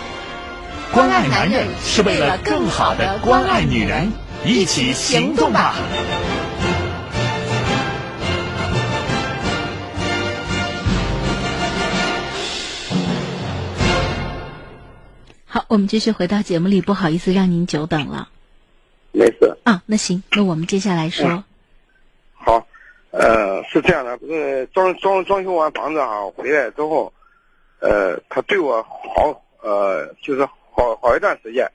[0.93, 4.13] 关爱男人是为了更好的关爱女人，
[4.45, 5.75] 一起行动吧！
[15.57, 18.29] 好，我们继续回到节目里，不好意思让您久等了
[19.11, 19.57] 没事。
[19.65, 19.83] 啊。
[19.87, 21.43] 那行，那我们接下来说，
[22.35, 22.67] 好，
[23.11, 27.11] 呃，是这样的，不是装装装修完房子啊，回来之后，
[27.81, 31.67] 呃，他对我好，呃，就是好好一段时间，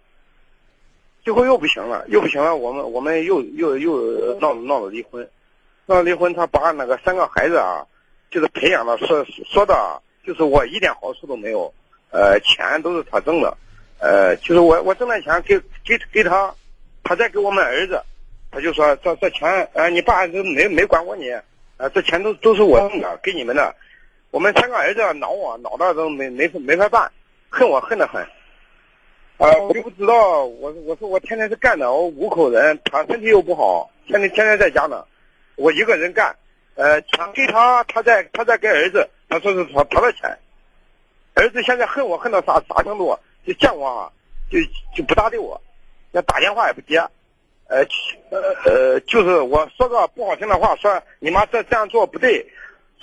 [1.23, 5.27] 最后又不行了，又不行了，我们我们又又又闹闹了离婚，
[5.87, 7.83] 闹了离婚，他把那个三个孩子啊，
[8.29, 11.73] 就是培养的说说的，就是我一点好处都没有，
[12.11, 13.57] 呃，钱都是他挣的，
[14.01, 16.53] 呃，就是我我挣的钱给给给他，
[17.03, 18.01] 他再给我们儿子。
[18.49, 21.31] 他就说这这钱，呃，你爸都没没管过你，
[21.77, 23.73] 呃，这钱都都是我挣的，给你们的。
[24.31, 27.11] 我们三个儿子恼我，恼的都没没没法办，
[27.49, 28.21] 恨我恨得很。
[29.37, 35.05] 啊、我就不知道，我我说我天天是干的，我五口人，他身体又不好，天天天天在家呢，
[35.55, 36.35] 我一个人干，
[36.75, 40.37] 呃，钱给他，他再他再给儿子，他说是他他的钱。
[41.35, 43.17] 儿子现在恨我恨到啥啥程度？
[43.45, 44.11] 就见我啊，
[44.49, 44.59] 就
[44.95, 45.59] 就不搭理我，
[46.11, 46.97] 要打电话也不接。
[47.67, 47.85] 呃
[48.29, 52.45] 呃呃，就是我说个不好听的话，说你妈这这样做不对，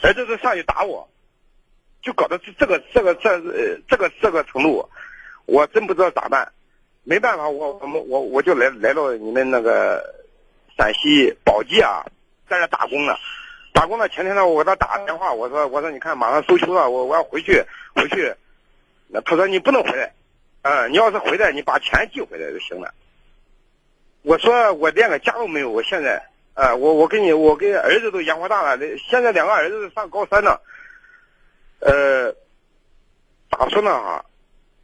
[0.03, 1.09] 儿子就上去打我，
[2.03, 4.87] 就搞到这这个这个这呃这个这个程度，
[5.47, 6.53] 我真不知道咋办，
[7.03, 10.05] 没办法，我我我我就来来到你们那个
[10.77, 12.05] 陕西宝鸡啊，
[12.47, 13.17] 在这打工呢，
[13.73, 18.35] 打工呢前天呢我给他打电话，我说我说你看马上收秋了，我我要回去回去，
[19.07, 20.13] 那他说你不能回来，
[20.63, 22.93] 嗯，你要是回来你把钱寄回来就行了。
[24.23, 26.23] 我说我连个家都没有，我现在，
[26.55, 30.59] 啊、我我给你，我给儿子都养活大了，现在两个儿子上高三呢，
[31.79, 32.35] 呃，
[33.51, 34.25] 咋说呢哈，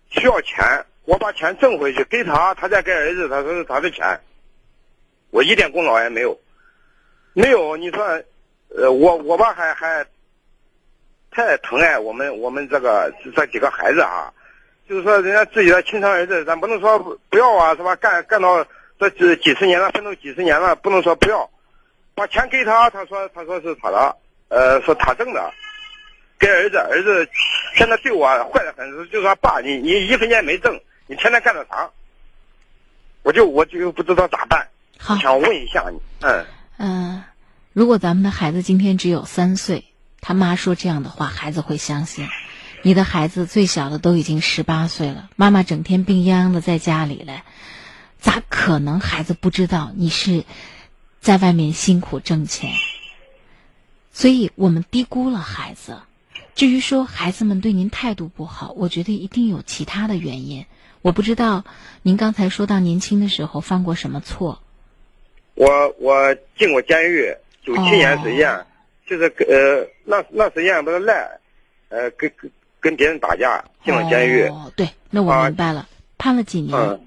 [0.09, 4.19] 需要钱，我把钱挣回去给他，他再给儿子，他说是他的钱，
[5.31, 6.41] 我一点功劳也没有，
[7.33, 8.05] 没有，你说，
[8.69, 10.07] 呃，我我爸还还
[11.33, 14.33] 太疼爱我们我们这个这几个孩子啊，
[14.89, 17.97] 就是说人家自己的亲生儿子，咱不能说不不要啊，是吧？
[17.97, 18.67] 干干到
[18.99, 21.51] 这几几十年了，奋斗几十年了，不能说不要，
[22.15, 24.17] 把钱给他，他说他说是他的，
[24.49, 25.53] 呃，说他挣的，
[26.39, 27.29] 给儿子，儿子
[27.77, 31.91] 现在对我坏的很，就说爸，你你一分钱没挣，你天天干的啥？
[33.23, 34.69] 我就我就不知道咋办，
[34.99, 36.45] 好，想问一下你，嗯
[36.77, 37.25] 嗯、
[37.73, 39.87] 如果咱们的孩子今天只有三岁，
[40.21, 42.29] 他妈说这样的话，孩子会相信。
[42.87, 47.41] 你的孩子最小的都已经十八岁了，妈妈整天病殃殃的在家里嘞，
[48.21, 50.45] 咋可能孩子不知道你是
[51.19, 52.73] 在外面辛苦挣钱？
[54.13, 56.03] 所以我们低估了孩子。
[56.55, 60.67] 至于说孩子们对您态度不好，我觉得一定有其他的原因。
[61.01, 61.65] 我不知道
[62.03, 64.61] 您刚才说到年轻的时候犯过什么错。
[65.55, 68.67] 我我进过监狱，九七年实验，
[69.07, 71.41] 就是呃那那时间不是赖，
[71.89, 72.31] 呃跟
[72.85, 76.79] 跟跟别人打架进了监狱，哦，对，那我明白了，判了几年？
[76.79, 77.01] 嗯，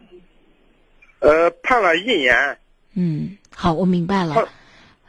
[1.20, 2.58] 呃判了一年，
[2.96, 4.50] 嗯，好，我明白了。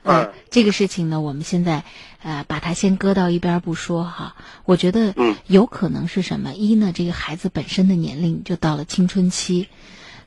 [0.04, 1.85] 嗯，这个事情呢，我们现在
[2.22, 4.37] 呃把它先搁到一边不说哈。
[4.66, 6.52] 我觉得嗯有可能是什么？
[6.52, 9.68] 一呢，这个孩子本身的年龄就到了青春期，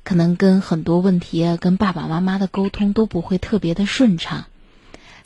[0.04, 4.46] 可能跟很多问题啊，跟爸爸妈妈的沟通都不会特别的顺畅。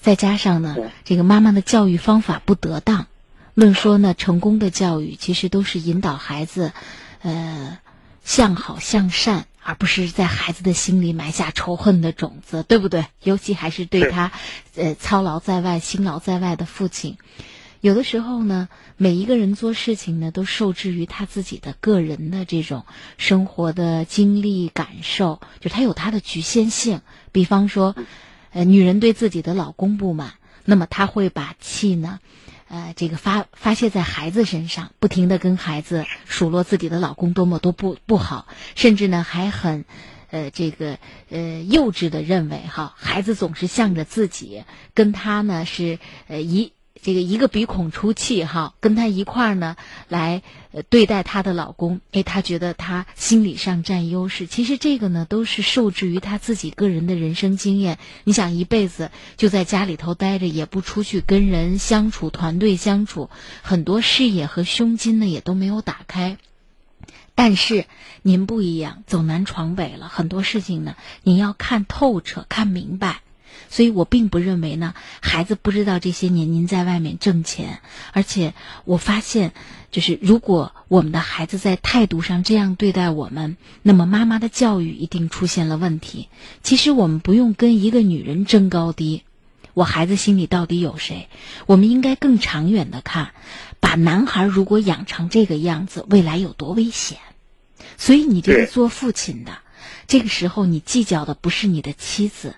[0.01, 0.75] 再加上呢，
[1.05, 3.07] 这个妈妈的教育方法不得当。
[3.55, 6.73] 论说呢，成功的教育其实都是引导孩子，
[7.21, 7.79] 呃，
[8.23, 13.05] 向好向善，而不是在孩子的心里埋下仇恨的种子，对不对？
[13.23, 14.33] 尤其还是对对他，
[14.75, 17.17] 呃，操劳在外、辛劳在外的父亲。
[17.79, 18.67] 有的时候呢，
[18.97, 22.85] 每一个人做事情呢，都受制于他自己的个人的这种
[23.17, 26.99] 生活的经历、感受，就他有他的局限性。
[27.31, 27.95] 比方说，
[28.51, 30.33] 呃，女人对自己的老公不满，
[30.65, 32.19] 那么他会把气呢，
[32.67, 39.85] 呃，这个发发泄在孩子身上，不停的跟孩子数落自己的老公多么多不不好，甚至呢还很，
[40.29, 40.99] 呃，这个
[41.29, 44.63] 呃幼稚的认为哈，孩子总是向着自己，
[44.93, 46.71] 跟他呢是呃一。
[47.01, 49.75] 这个一个鼻孔出气哈，跟他一块儿呢
[50.07, 50.41] 来
[50.89, 54.47] 对待她的老公，哎，她觉得她心理上占优势。
[54.47, 57.99] 其实这个呢都是受制于她自己个人的人生经验。
[58.23, 63.29] 你想一辈子就在家里头待着，也不出去跟人相处、团队相处，
[63.61, 66.37] 很多视野和胸襟呢也都没有打开。
[67.35, 67.85] 但是
[68.21, 73.21] 您不一样，走南闯北了，很多事情呢您要看透彻、看明白。
[73.75, 77.81] 所以我并不认为呢，孩子不知道这些年您在外面挣钱，
[78.13, 78.53] 而且
[78.85, 79.51] 我发现，
[79.91, 86.29] 就是如果我们的孩子在态度上这样对待我们，那么妈妈的教育一定出现了问题。
[86.63, 89.23] 其实我们不用跟一个女人争高低，
[89.73, 91.27] 我孩子心里到底有谁？
[91.65, 93.31] 我们应该更长远的看，
[93.81, 97.17] 把男孩如果养成这个样子，未来有多危险。
[97.97, 99.57] 所以你这个做父亲的，
[100.07, 102.55] 这个时候你计较的不是你的妻子。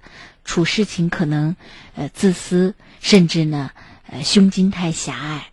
[0.48, 1.56] 处事情可能，
[1.96, 3.70] 呃，自私，甚至呢，
[4.10, 5.50] 呃，胸襟太狭隘。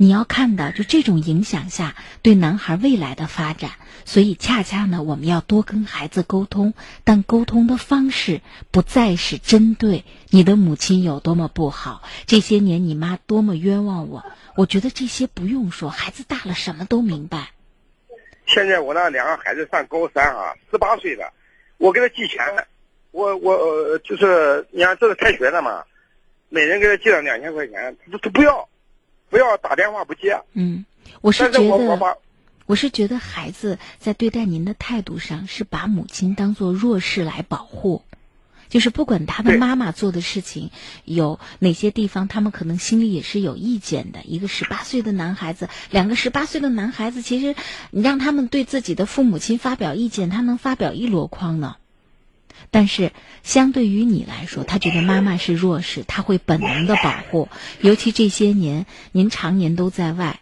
[0.00, 3.72] 你要看的，就这种影响下对男孩未来的发展。
[4.04, 6.72] 所以，恰恰呢，我们要多跟孩子沟通，
[7.04, 8.40] 但沟通的方式
[8.70, 14.24] 不再是针对你的母亲有多么不好，这些年你妈多么冤枉我。
[14.56, 17.50] 我觉得这些不用说，孩子大了什么都明白。
[18.46, 21.30] 现在我那两个孩子上高三啊，十八岁了，
[21.76, 22.38] 我给他寄钱。
[23.10, 25.84] 我我就是你看这是开学了嘛，
[26.48, 28.68] 每人给他寄了两千块钱，他他不要，
[29.30, 30.38] 不要打电话不接。
[30.52, 30.84] 嗯，
[31.20, 32.18] 我是觉得，
[32.66, 38.02] 我是觉得孩子在对待您的态度上是把母亲当做弱势来保护，
[38.68, 40.70] 就是不管他的妈妈做的事情
[41.04, 44.20] 有哪些地方，他们可能心里也是有意见的。
[44.24, 47.56] 一个十八岁的男孩子，两个十八岁的男孩子，其实
[47.90, 51.76] 你让他们对自己的父母亲发表意见，他能发表一箩筐呢。
[52.70, 57.48] 但是，相对于你来说，他觉得妈妈是弱势，他会本能的保护。
[57.80, 60.40] 尤其这些年，您常年都在外，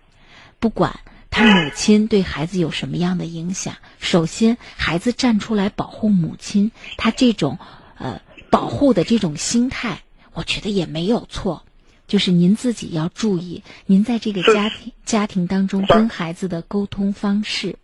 [0.59, 0.99] 不管
[1.31, 7.59] 他母亲对孩子有什么样的影响，首先孩子站出来保护母亲，他这种
[7.97, 10.01] 呃保护的这种心态，
[10.33, 11.63] 我觉得也没有错。
[12.09, 17.77] 就是您自己要注意，您在这个家庭家庭当中跟孩子的沟通方式。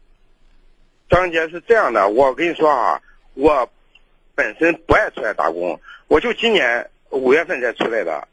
[1.09, 3.01] 张姐是这样的，我跟你说啊，
[3.35, 3.71] 我。
[4.43, 5.79] 本身不爱出来打工，
[6.09, 8.27] 我就今年五月份才出来的。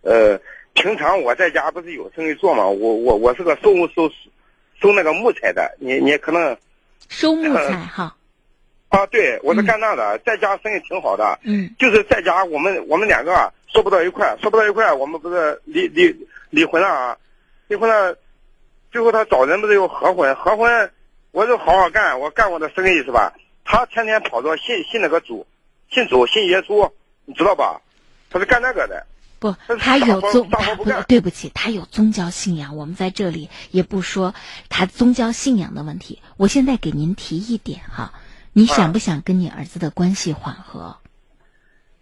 [0.00, 0.40] 呃，
[0.72, 4.10] 平常我在家不是有生意做嘛，我我我是个收收
[4.80, 6.56] 收那个木材的，你你可能
[7.10, 8.16] 收木材哈。
[8.88, 11.38] 啊，对，我是干那的，在家生意挺好的。
[11.42, 11.68] 嗯。
[11.78, 16.16] 就是在家，我们我们两个说不到一块，说不到一块，我们不是离离
[16.48, 17.18] 离婚了啊？
[17.68, 18.16] 离婚了，
[18.90, 20.34] 最后他找人不是又合婚？
[20.34, 20.90] 合婚，
[21.30, 23.34] 我就好好干，我干我的生意是吧？
[23.64, 25.46] 他天天跑到信信那个主，
[25.90, 26.90] 信主信耶稣，
[27.24, 27.80] 你知道吧？
[28.30, 29.06] 他是干那个的。
[29.38, 32.76] 不，他有宗，不，对不起，他有宗教信仰。
[32.76, 34.34] 我们在这里也不说
[34.68, 36.20] 他宗教信仰的问题。
[36.36, 38.14] 我现在给您提一点哈，
[38.52, 40.96] 你想不想跟你儿子的关系缓和？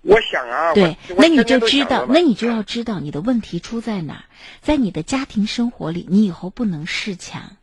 [0.02, 0.74] 我想啊。
[0.74, 4.24] 对，那你就知道，那你就要知道你的问题出在哪儿。
[4.60, 7.56] 在你的家庭生活里，你以后不能示强，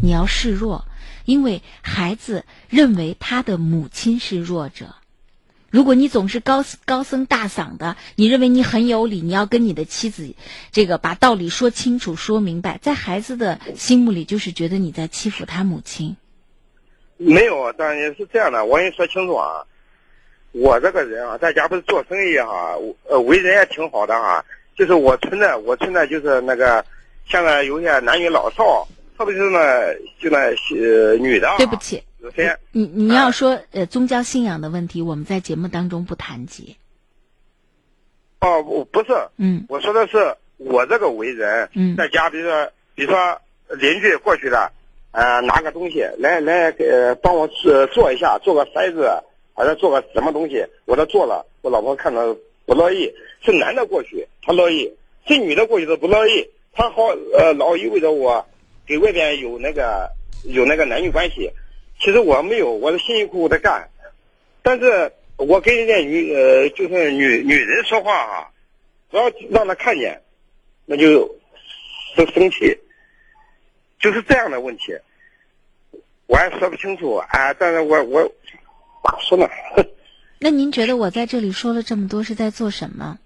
[0.00, 0.84] 你要示弱。
[1.24, 4.94] 因为孩子认为他的母亲是弱者，
[5.70, 10.34] 如果你总是高高声大嗓的，你认为你很有理，你要跟你的妻子
[10.70, 16.16] 这个把道理说清楚、说明白，在孩子的心目里就是觉得你在欺负他母亲。
[17.16, 18.64] 没有，但也是这样的。
[18.64, 19.64] 我跟你说清楚啊，
[20.52, 22.76] 我这个人啊，在家不是做生意哈，
[23.08, 24.44] 呃，为人也挺好的哈。
[24.76, 26.84] 就是我存在，我存在就是那个，
[27.26, 28.86] 现在有些男女老少。
[29.16, 29.58] 特别是呢，
[30.18, 30.38] 就那
[30.76, 31.54] 呃女的。
[31.56, 32.02] 对不起，
[32.72, 36.76] 你你要说呃宗教信仰的问题，我们在节目当中不谈及。
[38.40, 43.40] 哦，我不是，嗯，我说的是我这个为人，嗯，在家，比如说，比如说
[43.78, 44.72] 邻居过去了，
[45.12, 49.08] 呃，拿个东西来来给帮我做做一下，做个筛子，
[49.54, 52.36] 或者做个什么东西，我都做了，我老婆看着
[52.66, 53.12] 不乐意。
[53.42, 54.90] 是男的过去，他乐意；
[55.26, 56.48] 是女的过去，都不乐意。
[56.72, 57.04] 他好
[57.38, 58.44] 呃老意味着我。
[58.86, 60.10] 给外边有那个
[60.44, 61.50] 有那个男女关系，
[62.00, 63.88] 其实我没有，我是辛辛苦苦的干，
[64.62, 68.50] 但是我跟人家女呃就是女女人说话啊，
[69.10, 70.20] 只要让她看见，
[70.84, 71.34] 那就
[72.14, 72.78] 生生气，
[73.98, 74.96] 就是这样的问题，
[76.26, 78.22] 我也说不清楚啊，但是我我
[79.02, 79.48] 咋说呢？
[80.38, 83.18] 那您觉得我在这里说了这么多是在做什么？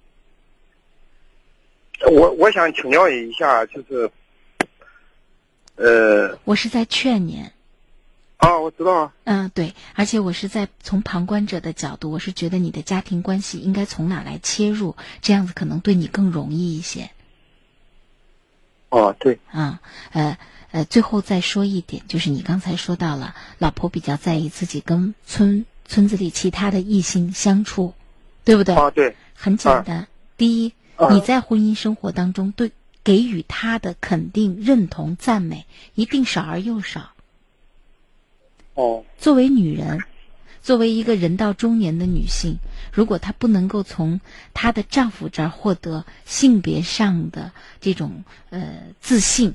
[2.12, 4.09] 我我想请教一下，就是，
[5.79, 7.45] 呃，我是在劝您。
[8.37, 9.12] 啊，我知道啊。
[9.24, 17.11] 嗯，对，而且我是在从旁观者的角度，我是觉得你的家庭关系应该从哪来切入，这样子可能对你更容易一些。
[18.91, 19.39] 哦，对。
[19.51, 19.81] 啊，
[20.12, 20.39] 呃
[20.70, 27.95] 呃，最后再说一点，就是你刚才说到了，老婆比较在意自己跟村村子里其他的异性相处，
[28.45, 28.74] 对不对？
[28.74, 29.16] 啊，对。
[29.35, 30.72] 很简单，第一，
[31.11, 32.72] 你在婚姻生活当中对
[33.09, 37.12] 给予他的肯定、认同、赞美，一定少而又少。
[38.74, 39.02] 哦。
[39.18, 40.00] 作为女人，
[40.61, 42.59] 作为一个人到中年的女性，
[42.92, 44.20] 如果她不能够从
[44.52, 49.54] 她的丈夫这儿获得性别上的这种呃自信，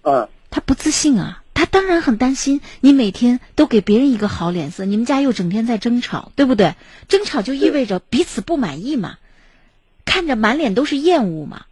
[0.00, 6.74] 嗯，她不自信啊，她当然很担心你每天都给别人一个好脸色，你们家又整天在争吵，对不对？
[7.06, 9.18] 争吵就意味着彼此不满意嘛，
[10.06, 11.66] 看着满脸都是厌恶嘛，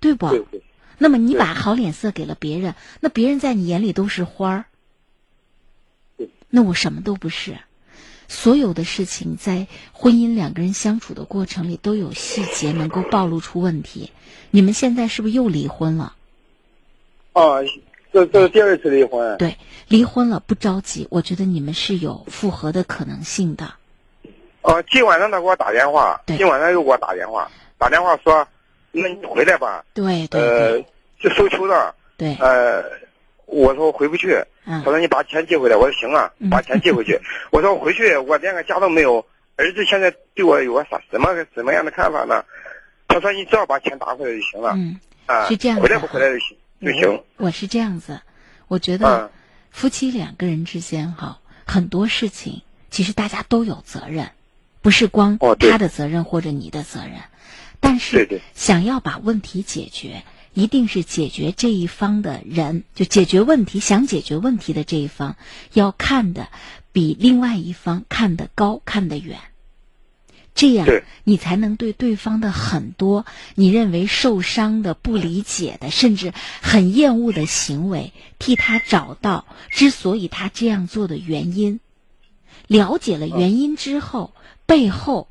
[0.00, 0.28] 对不？
[0.30, 0.62] 对对。
[0.98, 4.64] 那么你把好脸色给了别人，那别人在你眼里都是花儿。
[6.50, 7.56] 那我什么都不是，
[8.26, 14.10] 所有的事情在婚姻两个人相处的过程里都有细节能够暴露出问题。
[14.50, 16.16] 你们现在是不是又离婚了？
[17.32, 17.62] 啊，
[18.12, 19.38] 这这是第二次离婚。
[19.38, 23.72] 对，离婚了不着急，我觉得你们是有复合的可能性的。
[24.62, 28.46] 啊，今晚上他给我打电话，今晚上又给我打电话，打电话说，
[28.92, 29.84] 那你回来吧。
[29.94, 30.84] 对对呃，
[31.20, 31.94] 就收球的。
[32.16, 32.36] 对。
[32.40, 32.82] 呃，
[33.46, 34.34] 我说我回不去。
[34.64, 34.82] 嗯。
[34.84, 37.20] 他说你把钱寄回来，我说行啊，把钱寄回去。
[37.50, 39.24] 我说我回去我连个家都没有，
[39.56, 42.44] 儿子现在对我有个啥什么什么样的看法呢？
[43.08, 44.72] 他说你只要把钱打回来就行了。
[44.76, 44.98] 嗯。
[45.26, 45.46] 啊。
[45.46, 45.78] 是这样。
[45.80, 47.22] 回来不回来就行就行。
[47.36, 48.20] 我是这样子，
[48.68, 49.30] 我觉嗯得
[49.70, 54.30] 夫妻两个人之间哈，很多事情其实大家都有责任，
[54.82, 57.12] 不是光他的责任或者你的责任，
[57.80, 60.22] 但是想要把问题解决。
[60.52, 65.36] 一定是解决这一方的人，就解决问题、想解决问题的这一方，
[65.74, 66.48] 要看的
[66.90, 69.38] 比另外一方看得高、看得远，
[70.52, 70.88] 这样
[71.22, 73.24] 你才能对对方的很多
[73.54, 81.78] 你认为受伤的、不理解的，甚至很厌恶的行为，替他找到之所以他这样做的原因。
[82.66, 84.34] 了解了原因之后，
[84.66, 85.28] 背后。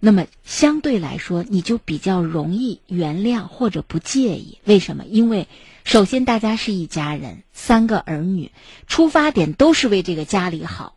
[0.00, 4.58] 那么相对来说，你就比较容易原谅或者不介意。
[4.64, 5.04] 为什么？
[5.04, 5.48] 因为
[5.84, 8.52] 首先大家是一家人，三个儿女，
[8.86, 10.94] 出发点都是为这个家里好，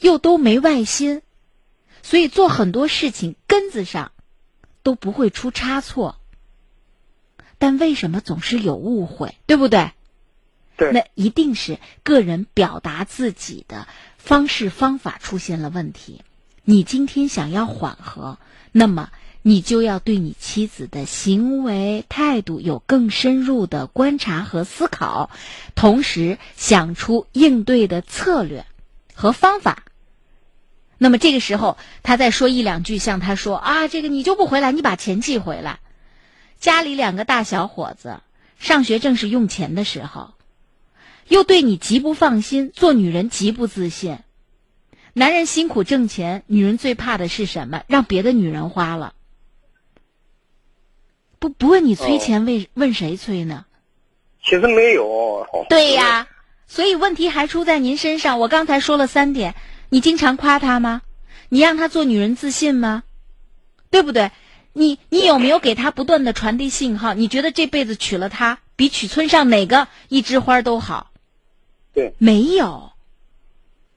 [0.00, 1.22] 又都没外心，
[2.02, 4.12] 所以做很多事情根子上
[4.82, 6.20] 都不会出差错。
[7.56, 9.36] 但为什么总是有误会？
[9.46, 9.92] 对不对？
[10.76, 10.92] 对。
[10.92, 13.88] 那一定是个人表达自己的
[14.18, 16.20] 方式方法出现了问题。
[16.66, 18.38] 你今天想要缓和，
[18.72, 19.10] 那么
[19.42, 25.28] 你就要对你妻子的行为态度有更深入的观察和思考，
[25.74, 28.64] 同时想出应对的策略
[29.14, 29.84] 和方法。
[30.96, 35.80] 那么这个时候，他再说一两句，像他说啊，这个你就不回来，你把钱寄回来。
[36.58, 38.20] 家里两个大小伙子
[38.58, 40.32] 上学正是用钱的时候，
[41.28, 44.20] 又对你极不放心，做女人极不自信。
[45.16, 47.84] 男人辛苦挣钱，女人最怕的是什么？
[47.86, 49.14] 让别的女人花了。
[51.38, 53.64] 不不问你催钱，问、哦、问谁催呢？
[54.42, 55.46] 其实没有。
[55.68, 56.26] 对呀，
[56.66, 58.40] 所以问题还出在您身上。
[58.40, 59.54] 我刚才说了三点，
[59.88, 61.02] 你经常夸他吗？
[61.48, 63.04] 你让他做女人自信吗？
[63.90, 64.32] 对不对？
[64.72, 67.14] 你你有没有给他不断的传递信号？
[67.14, 71.12] 你觉得这辈子娶了她，比娶村上哪个一枝花都好？
[71.92, 72.90] 对，没有，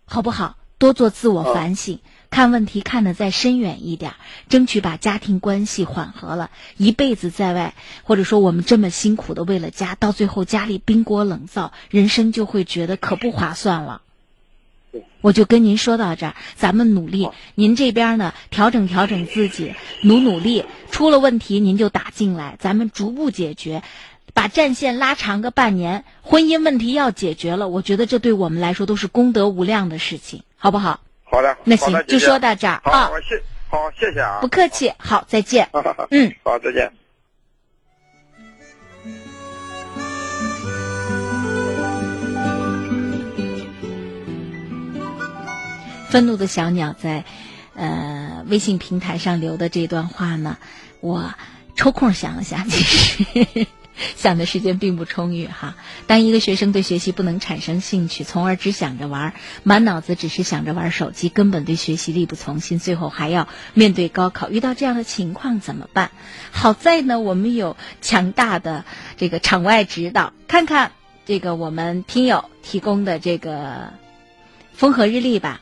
[0.06, 0.57] 好不好？
[0.78, 2.00] 多做自我反省，哦、
[2.30, 4.14] 看问题看得再深远一点，
[4.50, 6.52] 争取把家庭关系缓和了。
[6.78, 7.74] 一辈子在外，
[8.04, 14.02] 或者说我们这么辛苦的为了家，到最后家里冰锅冷灶，人生就会觉得可不划算了。
[15.22, 17.30] 我就跟您说到这儿，咱们努力。
[17.56, 20.64] 您这边呢，调整调整自己，努努力。
[20.92, 23.82] 出了问题您就打进来，咱们逐步解决，
[24.34, 26.06] 把战线拉长个半年。
[26.22, 31.00] 婚姻问题要解决了，我觉得这对我们来说都是功德无量的事情，好不好？
[31.24, 33.10] 好的，那行，就说到这儿啊。
[33.10, 34.40] 好，谢，好，谢谢啊。
[34.42, 35.70] 不客气，好，再见。
[36.10, 36.92] 嗯，好，再见。
[46.10, 47.26] 愤怒的小鸟在，
[47.76, 50.58] 呃，微信平台上留的这段话呢，
[51.02, 51.34] 我
[51.76, 53.68] 抽空想了想，其实
[54.16, 55.76] 想的时间并不充裕哈。
[56.06, 59.34] 当一个学生对学习不能产生兴趣，从而只想着玩，
[59.64, 66.12] 满脑子只是想着玩手机，根本对学习力不从心，最后还要面对高考，遇到这样的情况怎么办？
[66.52, 68.86] 好在呢，我们有强大的
[69.18, 70.92] 这个场外指导，看看
[71.26, 73.94] 这个我们听友提供的这个
[74.74, 75.62] 风和日丽吧。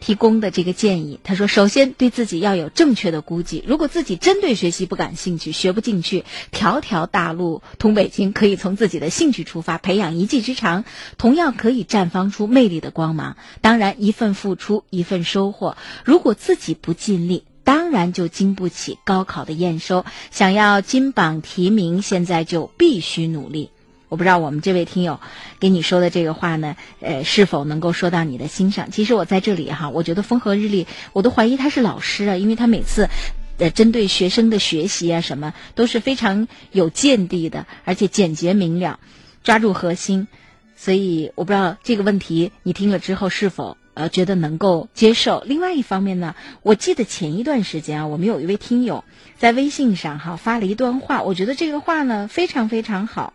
[0.00, 3.64] 提供的这个建议，他说：首先对自己要有正确的估计。
[3.66, 10.84] 如果自己真对学习不感兴趣，学不进去，条条大路通北京，可以从自己的兴趣出发，培养一技之长，
[11.18, 13.36] 同样可以绽放出魅力的光芒。
[13.60, 15.76] 当然，一份付出，一份收获。
[16.04, 20.04] 如果自己不尽力，当然就经不起高考的验收。
[20.30, 23.70] 想要金榜题名，现在就必须努力。
[24.08, 25.18] 我不知道我们这位听友
[25.58, 28.90] 给你说的这个话呢，呃，是否能够说到你的心上？
[28.90, 33.08] 其实我在这里哈，我觉得风和日丽，我都怀疑他是老师啊，因为他每次，
[33.58, 39.00] 呃，针对学生的学习啊什么都是非常有见地的，而且简洁明了，
[39.42, 40.28] 抓住核心。
[40.76, 45.42] 所以我不知道这个问题你听了之后是否呃觉得能够接受。
[45.46, 49.02] 另外一方面呢，我记得前一段时间啊，我们有一位听友
[49.38, 53.32] 在微信上哈发了一段话，我觉得这个话呢非常非常好。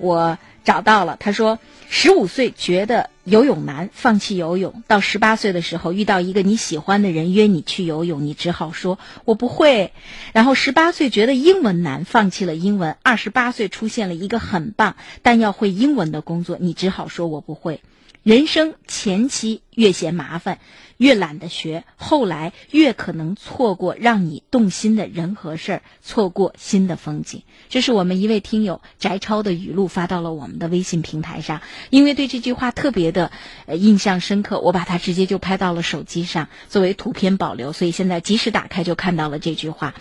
[0.00, 1.16] 我找到了。
[1.20, 9.92] 他说，十五岁觉得游泳难，放弃游泳；到十八岁的时候，遇到一个你喜欢的人约你去游泳，你只好说“我不会”。
[10.32, 17.80] 然后十八岁觉得英文难，放弃了英文；二十八岁出现了一个很棒但要会英文的工作，你只好说“我不会”。
[18.22, 20.58] 人生前期越嫌麻烦。
[21.00, 27.42] 越懒得学，后来越可能错过让你动心的人和事儿，错过新的风景。
[27.70, 33.32] 这是我们一位听友翟超的语录发到了我们的微信平台上，因为对这句话特别的
[33.64, 39.94] 呃印象深刻，我把它直接就拍到了手机上作为图片保留，所以现在即使打开就看到了这句话。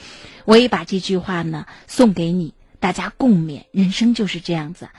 [0.43, 3.63] 我也把这句话呢送给你，大家共勉。
[3.71, 4.89] 人生就是这样子。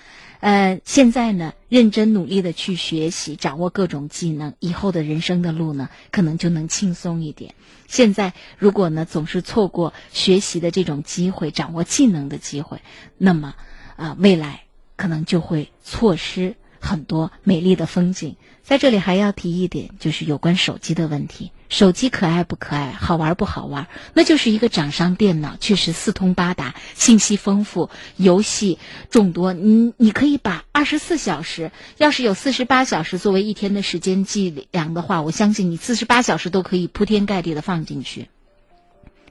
[0.41, 7.55] 呃，现在呢，认真努力的去学习，掌握各种技能，以后的人生的路呢，可能就能轻松一点。
[7.87, 12.81] 现在如果呢，总是错过学习的这种机会，掌握技能的机会，
[13.19, 13.55] 那么
[13.97, 14.63] 啊，未来
[14.97, 18.37] 可能就会错失很多美丽的风景。
[18.63, 21.53] 在这里还要提一点，就是有关手机的问题。
[21.71, 29.53] 手机可爱不可爱，好玩不好玩，那就是一个掌上电脑，确实四通八达，信息丰富，游戏众多。
[29.53, 38.29] 你你可以把二十四小时，要是有四十八小时作为一天的时间计量的话，我相信你四十八小时都可以铺天盖地的放进去。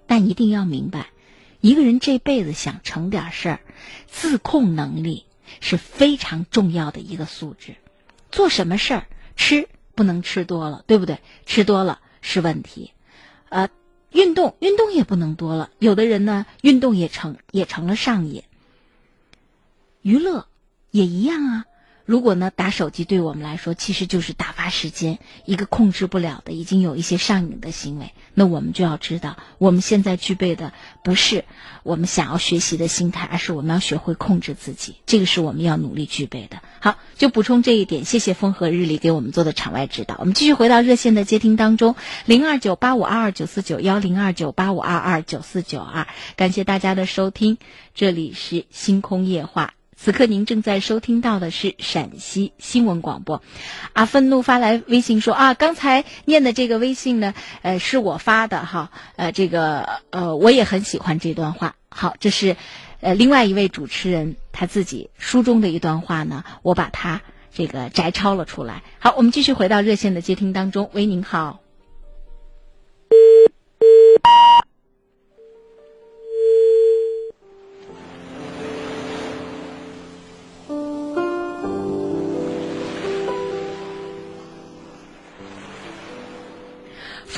[0.07, 1.07] 但一定要明白，
[1.59, 3.59] 一个人这辈子想成点事儿，
[4.07, 5.25] 自控能力
[5.59, 7.75] 是非常重要的一个素质。
[8.31, 11.19] 做什么事儿，吃不能吃多了，对不对？
[11.45, 11.99] 吃多了。
[12.21, 12.91] 是问题，
[13.49, 13.69] 呃，
[14.11, 15.69] 运动运动也不能多了。
[15.79, 18.43] 有的人呢，运动也成也成了上瘾。
[20.01, 20.47] 娱乐
[20.91, 21.65] 也一样啊。
[22.09, 28.13] 如果呢，打手机对我们来说其实就是打发时间，一个控制不了的，已经有一些上瘾的行为。
[28.33, 31.45] 那我们就要知道，我们现在具备的不是
[31.83, 34.95] 我们想要学习的心态，而是我们要学会控制自己。
[35.05, 36.63] 这个是我们要努力具备的。
[36.79, 38.03] 好，就补充这一点。
[38.05, 40.15] 谢谢风和日丽给我们做的场外指导。
[40.17, 41.95] 我们继续回到热线的接听当中，
[42.25, 46.07] 零二九八五二二九四九幺零二九八五二二九四九二。
[46.35, 47.59] 感谢大家的收听，
[47.93, 49.75] 这里是星空夜话。
[50.01, 53.43] 此刻您正在收听到的是陕西新闻广播。
[53.91, 57.33] 啊，愤怒发来微信说啊，刚才念的这个微信呢，
[57.63, 61.75] 呃，是我发的哈，呃，这个呃，我也很喜欢这段话。
[61.89, 62.55] 好，这是
[63.01, 67.21] 呃另外一位主持人他自己书中的一段话呢，我把它
[67.53, 68.83] 这个摘抄了出来。
[68.99, 70.89] 好，我们继续回到热线的接听当中。
[70.93, 71.59] 喂，您好。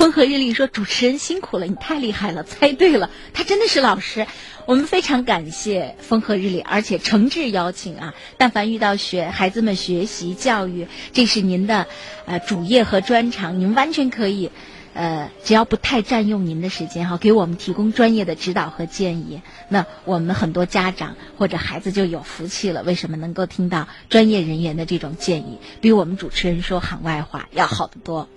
[0.02, 4.26] 风和日丽说：“主持人辛苦了，你太厉害了，猜对了，他真的是老师。
[4.66, 8.12] 我们非常感谢风和日丽，而且诚挚邀请啊！
[8.36, 11.86] 但凡遇到学孩子们学习教育，这是您的
[12.26, 14.50] 呃主业和专长，您完全可以，
[14.92, 19.40] 呃，只要不太占用您的时间哈，给我们提供专业的指导和建议。
[19.68, 22.82] 那我们很多家长或者孩子就有福气了。
[22.82, 28.28] 为什么能够听到专业人员的这种建议，比我们主持人说行外话要好得多？”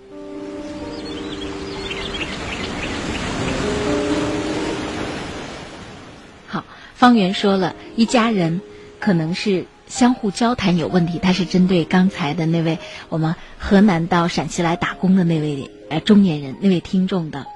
[6.96, 8.62] 方圆说了一家人
[8.98, 12.78] 可能是相互交谈有问题，他是针对刚才的那位
[13.10, 17.46] 我们河南到陕西来打工的那位呃中年人那位听众的。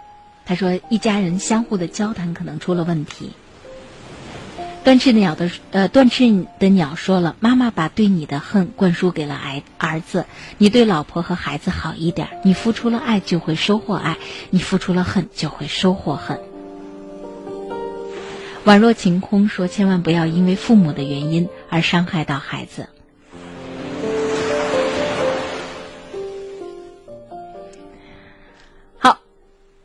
[0.45, 3.31] 他说一家人相互的交谈可能出了问题。
[4.85, 10.25] 断翅鸟的呃，断翅的鸟说了：“妈妈把对你的恨灌输给了儿儿子，
[10.57, 12.29] 你对老婆和孩子好一点。
[12.45, 14.15] 你付出了爱，就会收获爱；
[14.49, 16.41] 你付出了恨，就会收获恨。”
[18.67, 22.89] 宛若晴空说：“千万不要因为父母的原因而伤害到孩子。”
[28.99, 29.21] 好，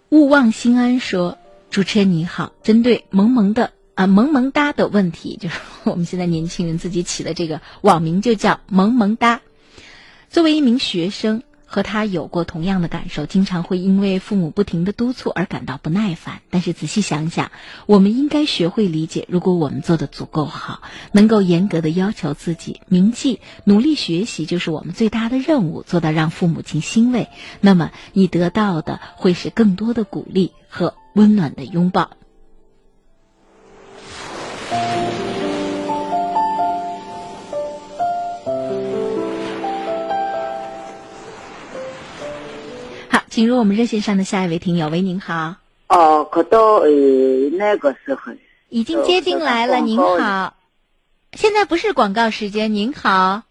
[0.09, 1.38] 勿忘心安说
[1.71, 9.39] ：“主持人你好，针对萌萌的啊萌萌哒的问题，就是我们现在年轻人自己起的这个网名就叫萌萌哒。
[10.30, 11.41] 作为一名学生。”
[11.76, 16.39] 和他有过同样的感受，经常会因为父母不停的督促而感到不耐烦。
[16.49, 17.51] 但是仔细想想，
[17.86, 27.28] 我们应该学会理解，如果我们做的足够好，能够严格的要求自己，铭记努力学习就是我们最大的任务，做到让父母亲欣慰，
[27.59, 32.11] 那么你得到的会是更多的鼓励和温暖的拥抱。
[43.29, 45.55] 进入我们热线上的下一位听友，喂，您好。
[45.87, 46.89] 哦，可到呃
[47.53, 48.31] 那个时候
[48.69, 49.77] 已经接进来了。
[49.77, 50.55] 您好，
[51.33, 52.73] 现在不是广告时间。
[52.73, 53.43] 您好。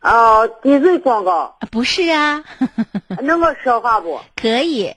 [0.00, 1.58] 哦，电视广告。
[1.70, 2.44] 不是啊。
[3.22, 4.20] 能我说话不？
[4.36, 4.94] 可以。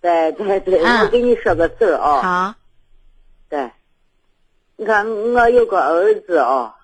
[0.00, 2.22] 对对对，我给你说个事儿啊。
[2.22, 2.54] 好。
[3.48, 3.70] 对。
[4.76, 6.74] 你看，我有个儿子啊，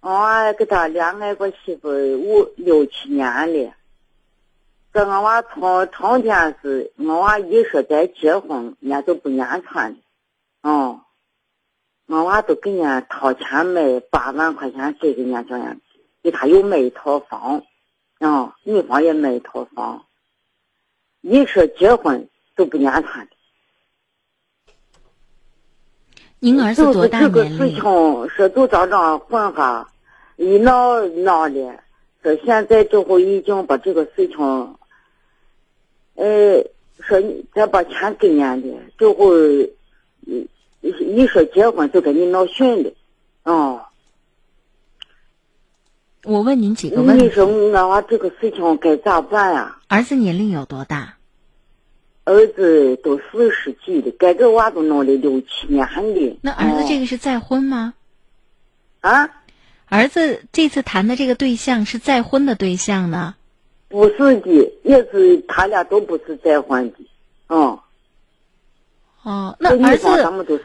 [0.00, 3.72] 我跟他恋爱过媳妇五六七年了。
[4.92, 10.00] 这俺娃从成天是俺娃一说再结婚，人家都不言传的，
[10.68, 11.02] 哦，
[12.08, 15.80] 俺娃都给人家掏钱买八万块钱给人家这样，
[16.24, 17.62] 给他又买一套房，
[18.18, 20.06] 啊，女方也买一套房，
[21.20, 23.32] 一说结婚都不言传的。
[26.40, 27.32] 您儿子多大年龄？
[27.32, 27.82] 这个事情
[28.28, 29.92] 说就这样混哈，
[30.34, 31.78] 一闹闹的，
[32.24, 34.76] 说现在这会已经把这个事情。
[36.20, 36.62] 呃，
[37.02, 39.72] 说你再把钱给人家的，就会，
[40.82, 42.92] 一一说结婚就跟你闹训的，
[43.44, 43.80] 哦。
[46.24, 47.24] 我问您几个问题。
[47.24, 49.78] 你说我娃这个事情该咋办呀？
[49.88, 51.16] 儿子年龄有多大？
[52.24, 56.36] 儿子都四十几了，该这娃都弄了六七年了。
[56.42, 57.94] 那儿子这个是再婚吗？
[59.00, 59.26] 啊？
[59.86, 63.34] 儿子这次谈的这个对象是再婚的对象呢？
[63.90, 66.96] 不是的，也是他俩都不是再婚的，
[67.48, 67.78] 嗯。
[69.22, 70.08] 哦，那儿子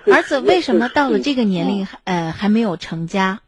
[0.10, 3.42] 儿子为什么到了这个年龄还呃还没有成家？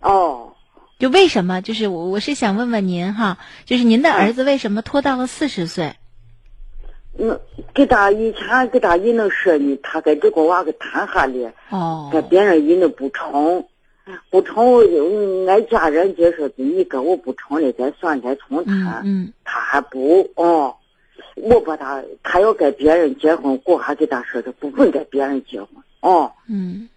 [0.00, 0.54] 哦，
[0.98, 1.60] 就为什么？
[1.60, 5.96] 就是我我是想问问您哈，就是您的儿子为什么拖到了四十岁？
[7.18, 7.38] 嗯，
[7.74, 13.66] 给他以前给他一能说呢，他跟这个娃给谈下了，哦，跟别人一能不成。
[14.30, 19.02] 不成，俺家人就说的，你跟我不成了，再算再重谈。
[19.04, 20.74] 嗯，他还不哦，
[21.36, 25.68] 我把他，他要跟别人结婚，我还给他说的，不会跟别人结婚。
[26.00, 26.88] 哦，嗯，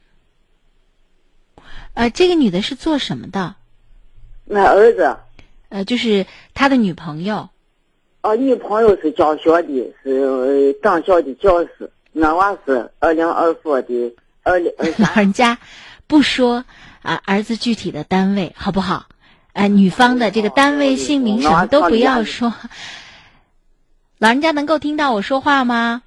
[1.94, 3.56] 呃，这个女的是做什么的？
[4.50, 5.18] 俺儿子，
[5.70, 7.50] 呃，就是他的女朋友。
[8.22, 11.90] 哦，女朋友是教学的，是党校的教师。
[12.14, 15.08] 俺娃是二零二四的二零二三。
[15.08, 15.58] 老人家
[16.08, 16.64] 不说。
[17.02, 19.06] 啊，儿子具体的单位好不好？
[19.54, 22.54] 哎，女方的这个单位姓名什么都不要说。
[24.18, 26.04] 老人家能够听到我说话吗？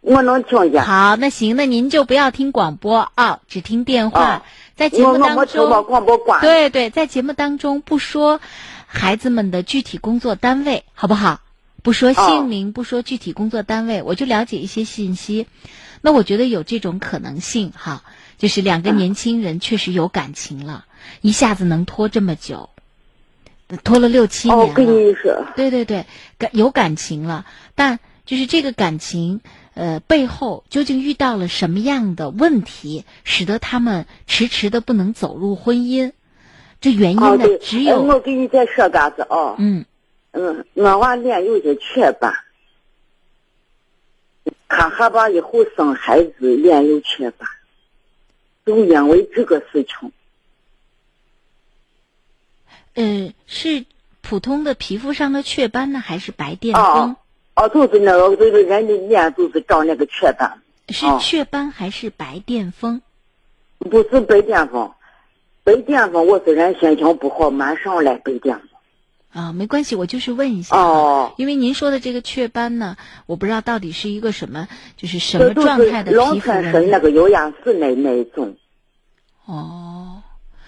[0.00, 0.84] 我能听见。
[0.84, 4.44] 好，那行，那您就不要听广播啊，只听电话。
[4.76, 5.84] 在节目当中，
[6.40, 8.40] 对对，在节目当中不说
[8.86, 11.40] 孩子们的具体工作单位，好不好？
[11.82, 15.48] 不说姓名，不说具体工作单位，我就了解一些信息。
[16.00, 18.02] 那我觉得有这种可能性哈。
[18.38, 20.84] 就是两个年轻人确实有感情了，
[21.22, 22.70] 一下子能拖这么久，
[23.82, 24.64] 拖了六七年了。
[24.66, 26.06] 哦，跟你说，对对对，
[26.38, 29.40] 感有感情了，但就是这个感情，
[29.74, 36.12] 呃，背后究竟遇到了什么样的问题，使得他们迟迟的不能走入婚姻？
[36.80, 39.56] 这原因呢，只有我给你再说个子啊。
[39.58, 39.84] 嗯
[40.30, 42.32] 嗯，我娃脸有点雀斑，
[44.68, 47.48] 他害怕以后生孩子脸有雀斑。
[48.66, 50.12] 就因为这个事情，
[52.96, 53.86] 嗯，是
[54.20, 57.16] 普通的皮肤上的雀斑呢，还是白癜风？
[57.54, 60.60] 哦，就是那个，就是人的脸就是长那个雀斑。
[60.90, 63.00] 是雀斑还是白癜风？
[63.78, 64.92] 不是白癜风，
[65.64, 68.67] 白癜风我是人心情不好，马上来白癜风。
[69.38, 70.76] 啊，没关系，我就是问一下。
[70.76, 74.66] 哦，因为您说的这个雀斑呢，我不知道到底是一个什么，
[74.96, 76.40] 就是什么状态的皮肤问题。
[76.40, 78.56] 春生那个有氧室内那一种。
[79.44, 80.22] 哦。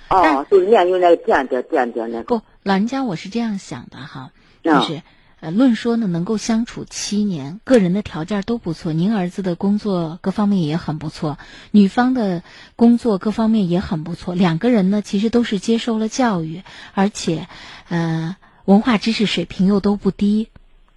[0.08, 2.24] 哦，就是脸有那个点点点点那个。
[2.24, 4.30] 不，老人家我是这样想的哈，
[4.62, 5.02] 啊就是。
[5.42, 8.92] 呃，论说呢，能够相处七年，个人的条件都不错。
[8.92, 11.38] 您儿子的工作各方面也很不错，
[11.70, 12.42] 女方的
[12.76, 14.34] 工作各方面也很不错。
[14.34, 16.60] 两个人呢，其实都是接受了教育，
[16.92, 17.48] 而且，
[17.88, 18.36] 呃，
[18.70, 20.46] 文化知识水平又都不低，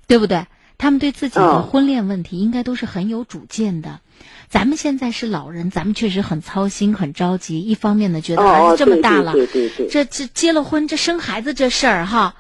[0.06, 0.46] 对不对？
[0.78, 4.00] 他们对自己的婚恋问题应该都是很有主见的。
[4.48, 7.62] 咱们现在是老人，咱们确实很操心、很着急。
[7.62, 12.36] 一方面呢，觉得儿子这么大了，对对对，这这结了婚，这生孩子这事儿哈，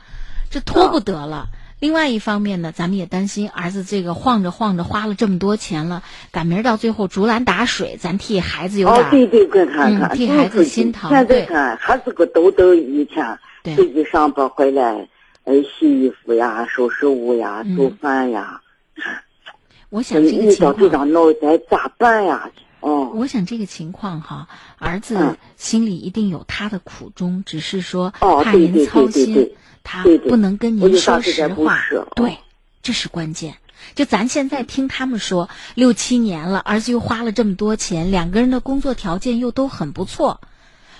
[0.51, 1.47] 这拖不得了。
[1.79, 11.09] 另外一方面呢，咱们也担心儿子这个晃着晃着花了这么多钱了，赶明儿到最后竹篮打水，咱替孩子有点哦，对对，跟看看，嗯，替孩子心疼。
[11.09, 13.39] 现在看还是个兜兜一天，
[13.75, 15.07] 自己上班回来，
[15.43, 18.61] 呃，洗衣服呀，收拾屋呀，做饭呀。
[19.89, 22.49] 我想这个情况，这张脑袋咋办呀？
[22.79, 29.51] 哦，我想这个情况哈，儿子心里一定有他的苦衷，只是说哦怕您操心。
[29.85, 31.77] 他不能跟您说实话，
[32.15, 32.37] 对，
[32.81, 33.55] 这是关键。
[33.95, 40.39] 就咱现在听他们说，六七年了，儿子又花了这么多钱，两个人的工作条件又都很不错。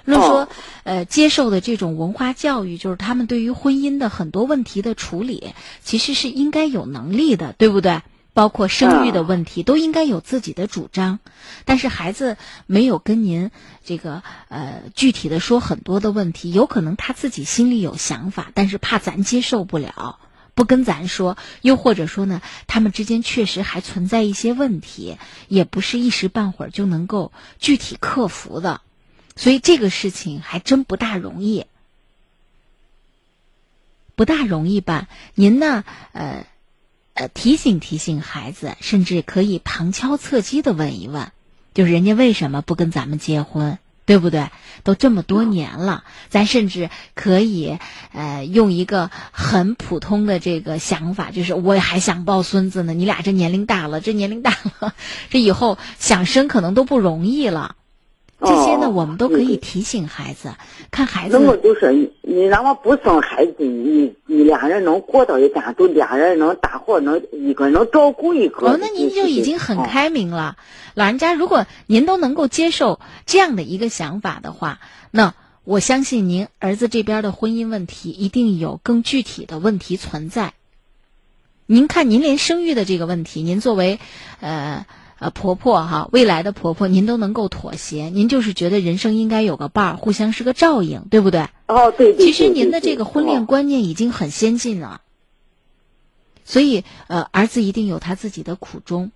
[0.05, 0.49] 论说，
[0.83, 8.01] 呃，接受的这种文化教育，就是他们对于婚姻的很多问题的处理，其实是应该有能力的，对不对？
[8.35, 11.19] 包括生育的问题，都应该有自己的主张，
[11.65, 12.35] 但是孩子
[12.65, 13.51] 没有跟您
[13.85, 20.17] 这个呃具体的说很多的问题，有可能他自己心里有想法，但是怕咱接受不了，
[20.55, 28.81] 不跟咱说，又或者说呢，他们之间确实还存在一些问题，也不是一时半会儿就能够具体克服的，
[29.35, 31.65] 所以这个事情还真不大容易，
[34.15, 35.07] 不大容易办。
[35.35, 36.45] 您呢，呃。
[37.15, 41.31] 呃，提醒提醒孩子，甚至可以旁敲侧击的问一问，
[41.75, 43.77] 就是人家为什么不跟咱们结婚，
[44.07, 44.49] 对不对？
[44.81, 47.77] 都这么多年了，咱甚至可以
[48.13, 52.95] 呃用一个很普通的这个想法，就是我还想抱孙子呢。
[52.95, 54.95] 你俩这年龄大了，这年龄大了，
[55.29, 57.75] 这以后想生可能都不容易了。
[58.45, 60.53] 这些呢，我们都可以提醒孩子，
[60.91, 61.39] 看孩子。
[61.39, 68.67] 那么就是你，你让我不生孩子，你你俩人能过到一家，就俩人能大伙能一个能照顾一个。
[68.67, 70.57] 哦，那您就已经很开明了。
[70.93, 74.79] 老人家，如果您都能够接受这样的一个想法的话，
[75.09, 75.33] 那
[75.63, 80.53] 我相信您儿子这边的婚姻问题一定有更具体的问题存在。
[81.65, 83.99] 您看，您连生育的这个问题，您作为
[84.41, 84.85] 呃。
[85.23, 91.47] 呃，婆婆哈，未来的婆婆，您都能够妥协，您就是觉得人生应该有个伴儿，互相是个照应，对不对？
[91.67, 92.25] 哦，对对。
[92.25, 94.99] 其实您的这个婚恋观念已经很先进了，
[96.43, 99.11] 所以呃，儿子一定有他自己的苦衷。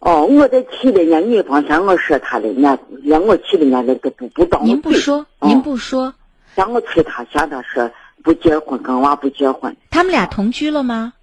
[0.00, 4.62] 哦，我在七零年女方向我说他的，那让我七零年那个不不当。
[4.66, 6.12] 您不说，您不说。
[6.54, 7.90] 让我催他，向他说
[8.22, 9.74] 不结婚，跟娃不结婚。
[9.88, 11.14] 他们俩同居了吗？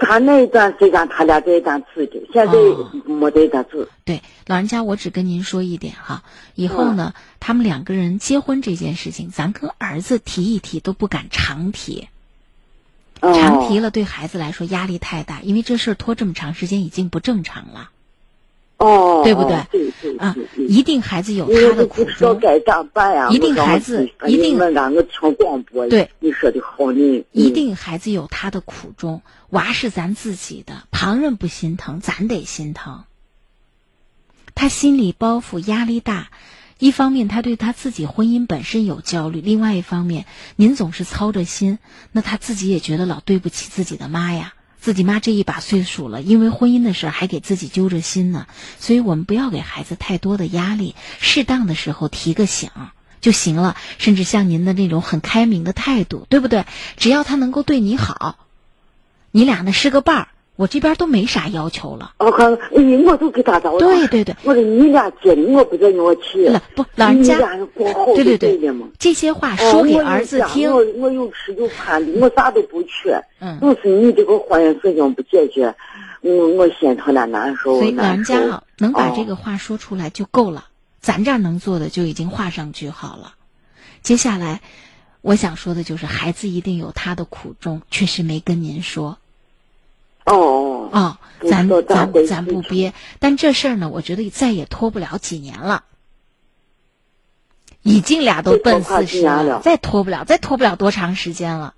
[0.00, 2.52] 他那一段时间，他俩在一段自己，现在
[3.04, 3.86] 没在一段住。
[4.04, 6.22] 对，老人家，我只跟您说一点哈，
[6.54, 12.08] 以后呢，他们两个人结婚这件事情，咱跟儿子提一提都不敢常提，
[13.20, 17.90] 常提了对孩子来说压力太大，因为这事儿拖这么长时间已经不正常了。
[18.80, 19.58] 哦，对不对？
[19.70, 22.38] 对对啊，一定孩子有他的苦衷。
[22.40, 23.28] 该咋办呀？
[23.28, 25.86] 一定孩子一定让我听广播。
[25.88, 29.20] 对，你说的好，你一定孩子有他的苦衷。
[29.50, 33.04] 娃是咱自己的，旁人不心疼，咱得心疼。
[34.54, 36.30] 他心理包袱压力大，
[36.78, 40.24] 一方面他对他自己婚姻本身有焦虑，另外一方面
[40.56, 41.78] 您总是操着心，
[42.12, 44.54] 那他自己也觉得老对不起自己的妈呀。
[44.80, 48.46] 自己妈这一把岁数了，因为婚姻的事还给自己揪着心呢，
[48.78, 52.70] 所以我们不要给孩子太多的压力，适当的时候提个醒
[53.20, 53.76] 就行了。
[53.98, 56.64] 甚至像您的那种很开明的态度，对不对？
[56.96, 58.38] 只要他能够对你好，
[59.30, 60.28] 你俩呢是个伴儿，
[60.60, 62.12] 我这边都没啥要求了。
[62.18, 63.78] 我看，哎，我都给他找。
[63.78, 66.52] 对对对，我说你俩结的，我不叫你我去。
[66.74, 67.38] 不，老人家，
[68.14, 68.60] 对对对，
[68.98, 70.70] 这些话说给儿子听。
[70.70, 73.18] 我我有吃有穿的，我啥都不缺。
[73.38, 75.74] 嗯，都是你这个婚姻事情不解决，
[76.20, 77.78] 我我心疼的难受。
[77.78, 80.66] 所以老人家啊，能把这个话说出来就够了，
[81.00, 83.32] 咱这儿能做的就已经画上句号了。
[84.02, 84.60] 接下来，
[85.22, 89.16] 我想说的就是，孩子一定有他的苦衷，确实没跟您说。
[90.24, 91.16] 哦哦，
[91.48, 95.84] 咱咱咱不憋，但这事儿呢，我觉得再也拖不了几年了。
[97.82, 101.74] 已经俩都奔四十了再拖不了，再拖不了多长时间了。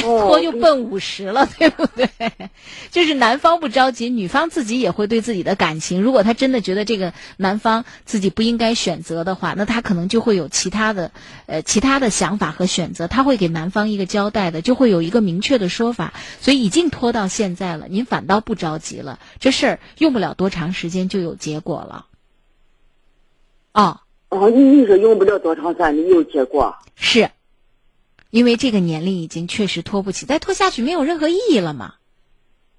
[0.00, 2.08] 再拖就奔五十了， 对不对？
[2.90, 11.10] 就是男方不着急，女方自己也会对自己的感情，如果她真的觉得这个男方自己不应该选择的话，那她可能就会有其他的
[11.46, 16.12] 呃其他的想法和选择，她会给男方一个交代的，就会有一个明确的说法。
[16.40, 22.06] 所以已经拖到现在了，您反倒不着急了，这事儿用不了多长时间就有结果了。
[23.72, 26.74] 哦，哦，你你说用不了多长时间，你有结果。
[26.94, 27.30] 是，
[28.30, 31.94] 因为这个年龄已经确实拖不起，再拖下去没有任何意义了嘛。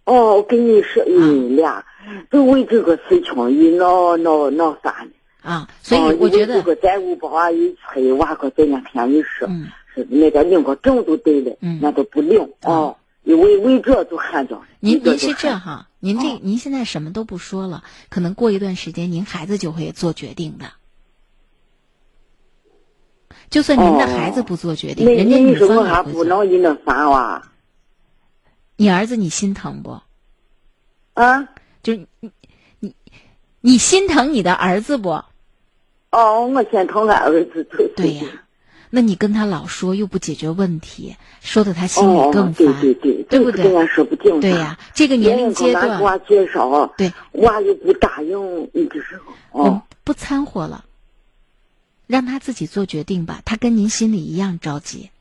[0.06, 1.86] 哦，我跟你说，你俩
[2.30, 5.12] 都为这个事情一闹闹闹啥呢？
[5.42, 7.18] 啊，所以我觉得这个债务
[7.54, 14.62] 一催，娃可在那天一说，嗯是那个领个证都对了，嗯那都不领哦，因为为这就喊着。
[14.80, 20.66] 您您是这样哈，您这、您现在什么都不说了，可能过一段时间您孩子就会做决定的。
[23.50, 26.26] 就算您的孩子不做决定，那人家女方也会做。
[26.26, 27.42] 能一那啥哇？
[28.76, 30.00] 你儿子你心疼不？
[31.14, 31.48] 啊？
[31.82, 32.32] 就是你
[32.80, 32.94] 你
[33.62, 35.10] 你心疼你的儿子不？
[36.12, 37.64] 哦，我心疼俺儿子。
[37.96, 38.24] 对呀、
[38.90, 43.64] 那你跟他老说又不解决问题，说的他心里哦更，对烦，对对，对不对？
[43.64, 44.40] 跟俺说不定。
[44.40, 49.20] 对呀、这个年龄阶段，给娃介绍，对，娃又不答应，你这是
[49.52, 50.86] 我们哦，不掺和了，
[52.08, 53.42] 让他自己做决定吧。
[53.46, 55.12] 他跟您心里一样着急，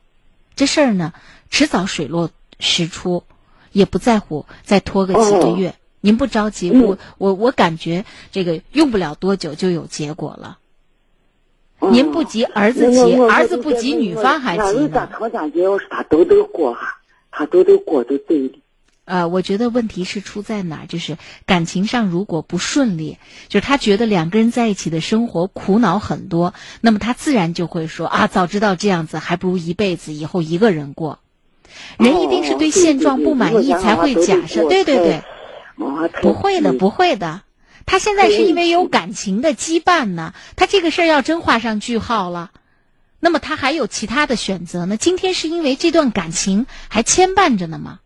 [0.55, 1.13] 这事儿呢，
[1.51, 3.23] 迟早水落石出，
[3.71, 5.75] 也不在乎再拖个几个月。
[5.99, 10.57] 您不着急，嗯我我我感觉这个用不了多久就有结果了。
[11.79, 15.09] 哦您不急，儿子急，儿子不急，女方还急呢。
[15.11, 18.53] 成家结，要是他都得过哈，他都得过就对了。
[19.07, 20.85] 呃，我觉得问题是出在哪儿？
[20.85, 31.19] 就是感情上如果不顺利，就是他觉得两个人在一起的生活苦恼很多，那么他自然就会说啊，早知道这样子，还不如一辈子以后一个人过。
[31.97, 35.23] 人一定是对现状不满意才会假设，对对对，
[36.21, 37.43] 不会的，不会的。
[37.85, 42.51] 他现在是因为有感情的羁绊呢，他这个事儿要真画上句号了，
[43.21, 44.97] 那么他还有其他的选择呢。
[44.97, 47.99] 今天是因为这段感情还牵绊着呢吗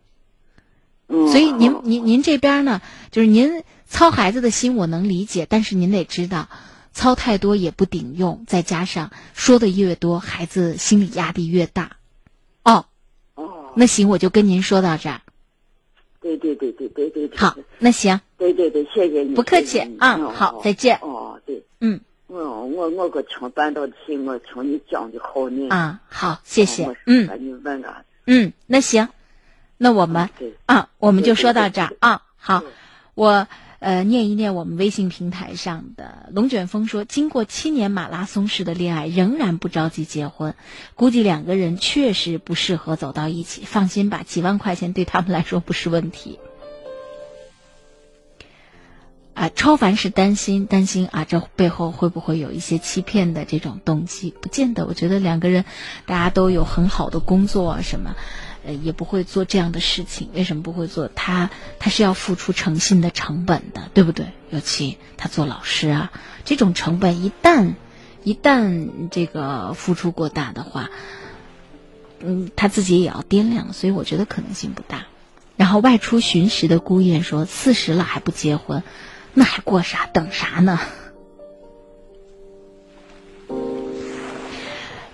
[1.11, 1.31] 嘛。
[1.31, 2.81] 所以您您您这边呢，
[3.11, 6.49] 就是您操孩子的心我能理解，但是您得知道，
[6.93, 11.97] 操太多也不顶用，再加上说的越多，孩子心理压力越大。
[12.63, 12.85] 哦，
[13.35, 15.21] 哦那行，我就跟您说到这儿。
[16.21, 17.29] 对对对对对对。
[17.35, 18.21] 好，那行。
[18.37, 19.33] 对对对，谢谢你。
[19.33, 20.97] 不客气啊，好，再见。
[21.01, 21.63] 哦，对。
[21.79, 21.99] 嗯。
[22.27, 25.67] 我我我个听半道题，我听你讲的好呢。
[25.69, 26.95] 啊，好，谢谢。
[27.05, 27.27] 嗯。
[27.39, 28.03] 你问啊。
[28.25, 29.09] 嗯，那行，
[29.83, 30.29] 那我们
[30.67, 32.21] 啊，我们就说到这儿啊。
[32.37, 32.61] 好，
[33.15, 33.47] 我
[33.79, 40.53] 呃念一念我们微信平台上的龙卷风说，经过七年马拉松式的恋爱，仍然不着急结婚，
[40.93, 43.63] 估计两个人确实不适合走到一起。
[43.65, 46.37] 放心吧，几万块钱对他们来说不是问题。
[49.33, 54.29] 啊，超凡是担心担心啊，这背后会不会有一些欺骗的这种动机？
[54.29, 55.65] 不见得，我觉得两个人
[56.05, 58.15] 大家都有很好的工作啊，什么，
[58.65, 60.29] 呃，也不会做这样的事情。
[60.33, 61.07] 为什么不会做？
[61.07, 61.49] 他
[61.79, 64.27] 他是要付出诚信的成本的，对不对？
[64.49, 66.11] 尤其他做老师啊，
[66.45, 67.73] 这种成本一旦
[68.23, 70.89] 一旦这个付出过大的话，
[72.19, 75.05] 嗯，他自己也要掂量，所以我觉得可能性不大。
[75.57, 78.83] 然后外出寻食的孤雁说：“四十了还不结婚。”
[79.33, 80.07] 那还过啥？
[80.07, 80.79] 等啥呢？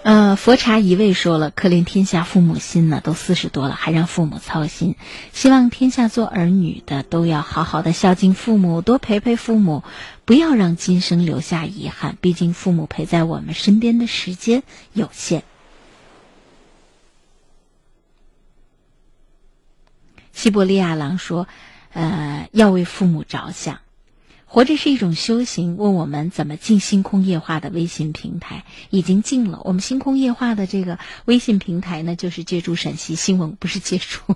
[0.07, 4.95] 呃，佛茶一味说了，可怜天下父母心呢，都四十多了，还让父母操心。
[5.33, 9.83] 希望天下做儿女的都要好好的孝敬父母，多陪陪父母，
[10.23, 12.17] 不要让今生留下遗憾。
[12.21, 15.43] 毕竟父母陪在我们身边的时间有限。
[20.31, 21.49] 西伯利亚狼说
[21.91, 23.79] ：“呃，要为父母着想。”
[24.49, 25.77] 活着是一种修行。
[25.77, 29.61] 问我们怎么进星空夜话的微信平台，已经进了。
[29.65, 34.35] 我们星空夜话的这个微信平台呢，就是借助陕西新闻，不是借助，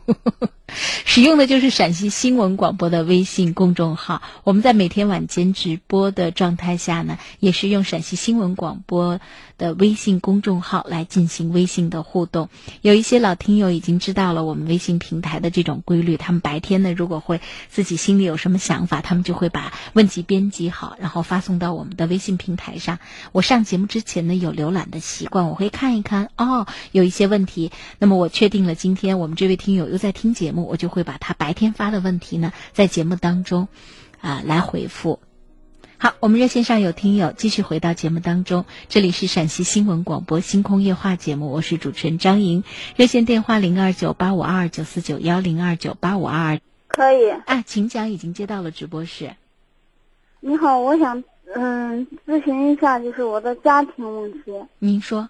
[0.72, 4.22] 使用的就是陕西新闻广播的微信公众号。
[4.43, 9.19] 我们在每天晚间直播的状态下呢，也是用陕西新闻广播
[9.57, 12.49] 的微信公众号来进行微信的互动。
[12.82, 22.99] 有一些老听友已经知道了我们微信平台的这种规律，他们白天呢，如果会自己心里有什么想法，他们就会把问题编辑好，然后发送到我们的微信平台上。
[23.32, 27.72] 我上节目之前呢，有浏览的习惯，我会看一看哦，有一些问题。
[27.99, 33.68] 那么我确定了今天我们这位听友又在听节目，我就会把他白天发的问题呢，在节目当中
[34.22, 35.20] 啊、来回复。
[35.97, 42.64] 好，我们热线上有听友继续回到节目当中，这里是陕西新闻广播星空夜话节目，我是主持人张莹，
[42.95, 47.30] 热线电话零二九八五二二九四九幺零二九八五二二，可以。
[47.30, 49.36] 啊，请讲，已经接到了直播室。
[50.39, 54.53] 你好，我想嗯咨询一下，就是我的家庭问题。
[54.80, 55.30] 您说。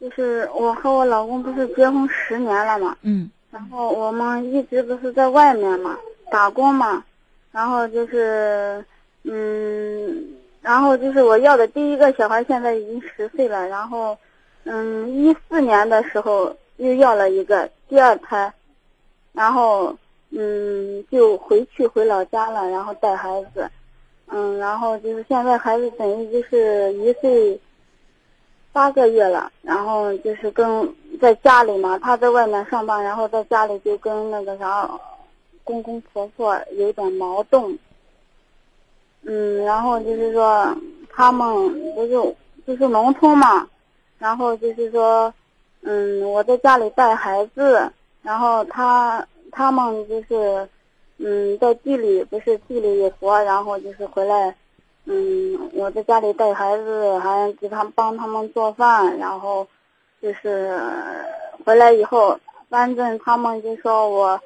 [0.00, 5.98] 就是我和我老公不是结婚十年了嘛，嗯，然后我们一直不是在外面嘛
[6.30, 7.04] 打工嘛，
[7.52, 8.82] 然后就是
[9.24, 10.26] 嗯，
[10.62, 14.16] 然后就是我要的第一个小孩现在已经十岁了，然后
[14.64, 18.50] 嗯一四年的时候又要了一个第二胎，
[19.34, 19.94] 然后
[20.30, 23.70] 嗯就回去回老家了，然后带孩子，
[24.28, 27.60] 嗯，然后就是现在孩子等于就是一岁。
[28.72, 34.88] 八个月了，然后就是跟在家里嘛，他在外面上班，然后在家里就跟那个啥
[35.62, 37.78] 公公婆婆有点矛盾。
[39.24, 40.74] 嗯，然后就是说
[41.10, 43.68] 他们不是就是农村嘛，
[44.18, 45.32] 然后就是说，
[45.82, 47.92] 嗯，我在家里带孩子，
[48.22, 50.68] 然后他他们就是
[51.18, 54.56] 嗯在地里不是地里有活，然后就是回来。
[55.04, 59.66] 嗯，我在家里带孩子，还给他帮他们做饭，然后
[60.22, 60.80] 就是
[61.64, 62.38] 回来以后，
[62.70, 64.40] 反正他们就说我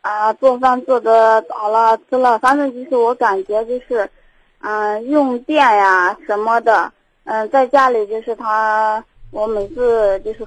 [0.00, 4.08] 啊做饭做的早了吃了，反正就是我感觉就是，
[4.60, 6.90] 嗯用电呀什么的，
[7.24, 10.46] 嗯在家里就是他我每次就是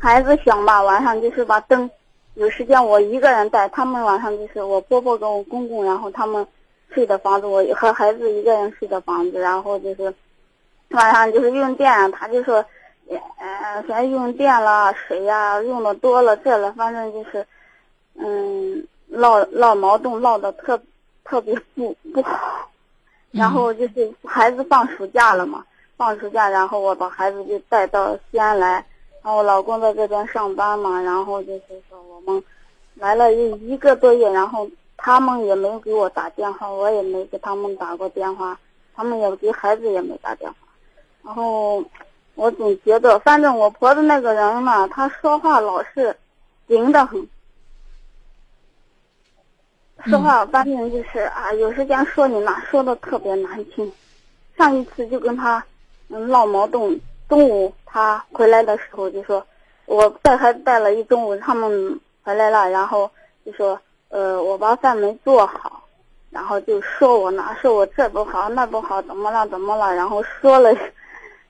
[0.00, 1.90] 孩子小嘛，晚上就是把灯
[2.36, 6.46] 有时间我一个人带，他们晚上就是我婆婆跟我公公，然后他们。
[6.90, 10.12] 睡的房子，我和孩子一个人睡的房子，然后就是
[10.90, 12.64] 晚上就是用电，他就说，
[13.38, 17.46] 呃，先用电了，水呀用的多了，这了，反正就是，
[18.14, 20.80] 嗯，闹闹矛盾，闹的特
[21.24, 22.70] 特别不不好。
[23.30, 25.64] 然后就是孩子放暑假了嘛，
[25.96, 28.84] 放暑假，然后我把孩子就带到西安来，
[29.22, 32.42] 然后我老公在这边上班嘛，然后就是说我们
[32.94, 34.66] 来了有一个多月，然后。
[35.00, 38.58] 他们也没给我打电话，我也没给他们打过电话，
[38.96, 40.56] 他们也给孩子也没打电话。
[41.22, 41.82] 然后
[42.34, 46.14] 我总觉得，反正我婆子那个人嘛，她说话老是
[46.66, 47.28] 灵得很，
[50.06, 53.90] 说话反正就是啊，有时间说你那说的特别难听。
[54.56, 55.64] 上一次就跟他
[56.08, 59.46] 闹矛盾，中午他回来的时候就说，
[59.86, 63.08] 我带孩子带了一中午，他们回来了，然后
[63.46, 63.80] 就说。
[64.08, 65.82] 呃，我把饭没做好，
[66.30, 69.94] 然后就说我哪说我这不好那不好，怎么了怎么了？
[69.94, 70.74] 然后说了，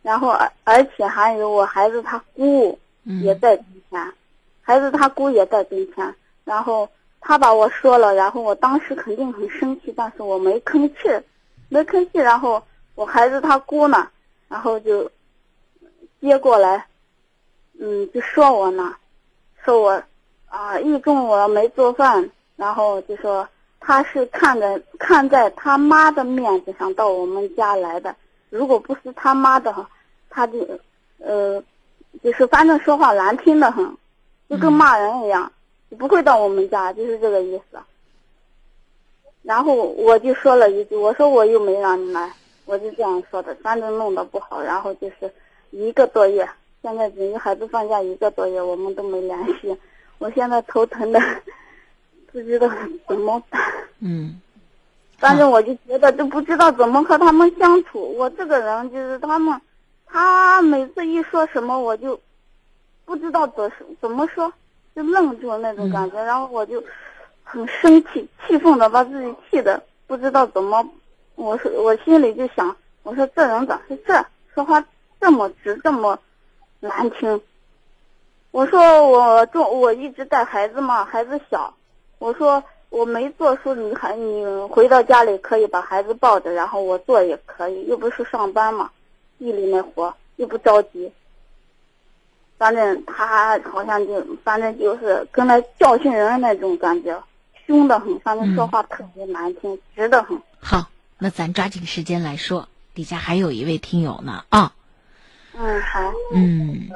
[0.02, 4.12] 然后而而且还有我孩子他姑也在跟前，
[4.60, 6.88] 孩子他姑也在跟前，然后
[7.20, 11.24] 他把我说了，然后我当时肯定很生气，但是我没吭气，
[11.68, 12.60] 没吭气，然后
[12.96, 14.08] 我孩子他姑呢，
[14.48, 15.08] 然后就
[16.20, 16.86] 接过来，
[17.78, 18.96] 嗯，就说我呢，
[19.64, 20.02] 说我
[20.48, 22.28] 啊一中午没做饭。
[22.58, 23.48] 然后就说
[23.78, 28.16] 他是看着看在他妈的面子上到我们家来的，
[28.50, 29.72] 如果不是他妈的，
[30.28, 30.58] 他就，
[31.18, 31.62] 呃，
[32.20, 33.96] 就是反正说话难听的很，
[34.50, 35.52] 就跟骂人一样，
[35.96, 37.78] 不会到我们家，就是这个意思。
[39.42, 42.32] 然后我就说了一句，我说我又没让你来，
[42.64, 44.60] 我就这样说的，反正弄得不好。
[44.60, 45.32] 然后就是
[45.70, 46.46] 一个多月，
[46.82, 49.78] 现在等于孩子放假一个多月，我们都没联系，
[50.18, 51.20] 我现在头疼的。
[52.42, 52.68] 不知道
[53.08, 53.60] 怎么办。
[54.00, 54.40] 嗯，
[55.18, 58.14] 反正我就觉得都不知道怎么和他们相处。
[58.16, 59.60] 我这个人就是他们，
[60.06, 62.20] 他每次一说什么，我就
[63.04, 63.70] 不知道怎
[64.00, 64.52] 怎么说，
[64.94, 66.22] 就愣住那种感觉。
[66.22, 66.82] 然后我就
[67.42, 70.88] 很生气，气愤的把自己气的不知道怎么。
[71.34, 74.24] 我说我心里就想，我说这人咋是这
[74.54, 74.84] 说话
[75.20, 76.18] 这么直，这么
[76.80, 77.40] 难听。
[78.50, 81.74] 我说我中我一直带孩子嘛，孩子小。
[82.18, 88.90] 我说我没做书，你还你回到家里可以把孩子抱着，然后我做也可以，又不是上班嘛，
[89.38, 91.12] 地里那活又不着急。
[92.56, 97.22] 反正他好像就反正就是跟那教训人那种感觉，
[97.66, 100.36] 凶得很，反正说话特别难听，直得很。
[100.58, 104.74] 好，那咱抓紧时间来说，底下还有一位听友呢啊。
[105.56, 106.12] 嗯，好。
[106.34, 106.90] 嗯，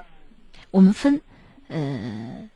[0.72, 1.20] 我们分
[1.68, 2.48] 呃。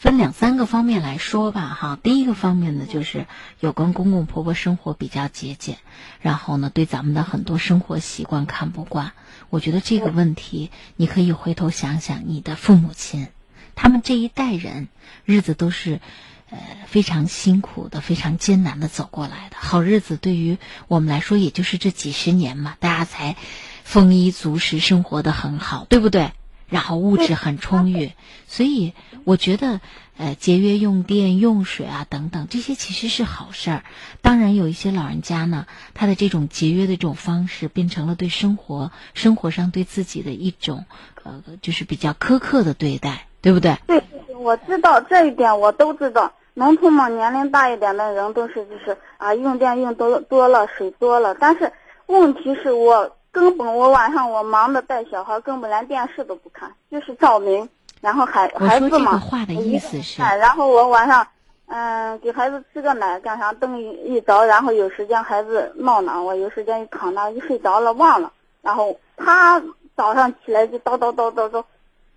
[0.00, 1.98] 分两三个方面来说吧，哈。
[2.02, 3.26] 第一个方面呢，就是
[3.60, 5.76] 有跟公公婆婆生活比较节俭，
[6.22, 9.12] 然后呢，对咱们的很多生活习惯看不惯。
[9.50, 13.28] 我觉得这个问题，你可以回头想想，你的父母亲，
[13.74, 14.88] 他们这一代人
[15.26, 16.00] 日子都是
[16.48, 19.56] 呃非常辛苦的、非常艰难的走过来的。
[19.58, 20.56] 好日子对于
[20.88, 23.36] 我们来说，也就是这几十年嘛，大家才
[23.84, 26.32] 丰衣足食，生活的很好，对不对？
[26.70, 28.12] 然后物质很充裕，
[28.48, 28.94] 所以
[29.24, 29.80] 我觉得，
[30.16, 33.84] 呃，节约用电、用水啊等等，这些其实是好事儿。
[34.22, 40.86] 当然，有一些老人家呢，他的这种节约的这种方式，变成了对生活、生活上对自己的一种，
[41.24, 43.76] 呃，就是比较苛刻的对待，对不对？
[43.86, 44.02] 对，
[44.38, 46.32] 我知道这一点，我都知道。
[46.54, 51.34] 农村嘛，年龄大一点的人都是就是啊，用电用多多了，水多了。
[51.34, 51.72] 但是
[52.06, 53.16] 问题是我。
[53.32, 57.68] 根本我晚上我忙着带小孩，根本连电视都不看，就是照明。
[58.00, 61.26] 然后孩孩子嘛，话的意思是，然后我晚上
[61.66, 63.52] 嗯给孩子吃个奶干啥？
[63.52, 68.32] 灯一一着，然后有时间孩子闹呢，我有时间一躺那一睡着了忘了。
[68.62, 69.62] 然后他
[69.94, 71.62] 早上起来就叨叨叨叨叨，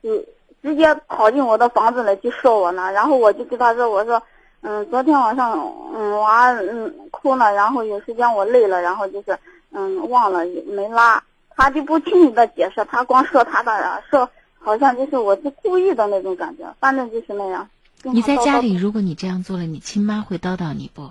[0.02, 0.18] 就
[0.62, 2.92] 直接跑进我的房子来就说我呢。
[2.94, 4.24] 然后我就跟他说，我说
[4.62, 5.52] 嗯昨天晚上
[5.94, 9.38] 嗯娃嗯哭了，然后有时间我累了，然后就是。
[9.76, 14.30] 嗯，忘了没拉，他就不听你的解释，他光说他的，说
[14.60, 17.68] 好像就是我是故意的那种感觉，反正就是那样。
[18.04, 21.10] 你在家里，如果你这样做了，你亲妈会叨叨你不？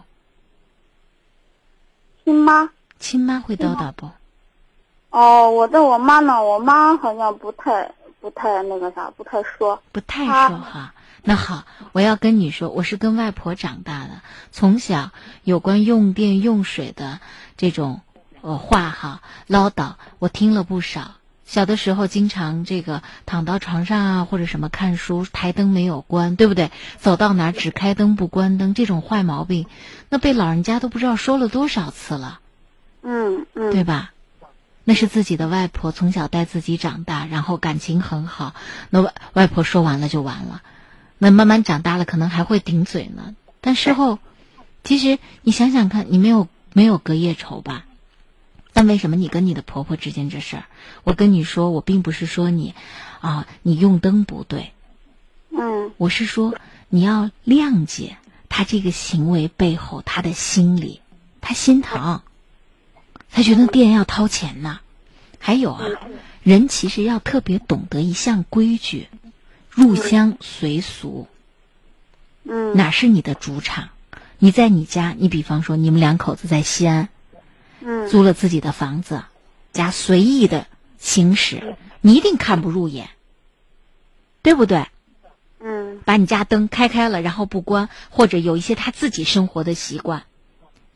[2.25, 2.71] 亲妈？
[3.01, 4.11] 亲妈会叨叨不？
[5.11, 9.83] 哦，我的我妈呢，我妈好像不太不太那个啥，不太说。
[9.91, 10.95] 不太说哈。
[11.25, 14.21] 那好，我要跟你说，我是跟外婆长大的，
[14.53, 15.11] 从小
[15.43, 17.19] 有关用电用水的
[17.57, 18.03] 这种。
[18.43, 21.13] 呃，话哈唠叨，我听了不少。
[21.47, 26.71] 小的时候经常这个躺到床上啊，或者什么看书，台灯没有关，对不对？
[26.99, 29.67] 走到哪只开灯不关灯，这种坏毛病，
[30.09, 32.41] 那被老人家都不知道说了多少次了。
[33.03, 34.13] 嗯嗯，对吧？
[34.85, 38.55] 那是自己的外婆从小带自己长大，然后感情很好。
[38.91, 40.63] 那外外婆说完了就完了，
[41.19, 43.37] 那慢慢长大了可能还会顶嘴呢。
[43.61, 44.19] 但事后，
[44.83, 47.85] 其实你想想看，你没有没有隔夜仇吧？
[48.73, 50.65] 但为什么你跟你的婆婆之间这事儿？
[51.05, 52.75] 我跟你说，我并不是说你，
[53.21, 54.73] 啊，你用灯不对，
[55.51, 56.55] 嗯，我是说
[56.89, 58.17] 你要谅解
[58.49, 61.01] 他这个行为背后他的心理，
[61.41, 62.23] 他心疼，
[63.31, 64.81] 他觉得店要掏钱呢。
[65.39, 65.85] 还有啊，
[66.43, 69.09] 人其实要特别懂得一项规矩，
[69.71, 71.27] 入乡随俗。
[72.45, 73.91] 嗯，哪是你的主场？
[74.39, 77.09] 你在你家，你比方说你们两口子在西安。
[78.11, 79.23] 租了自己的房子，
[79.73, 80.67] 家随意的
[80.99, 83.11] 行驶，你一定看不入眼，
[84.43, 84.87] 对不对？
[85.61, 86.01] 嗯。
[86.05, 90.25] 把你家灯开开了，然后不关，或者有一些他自己生活的习惯。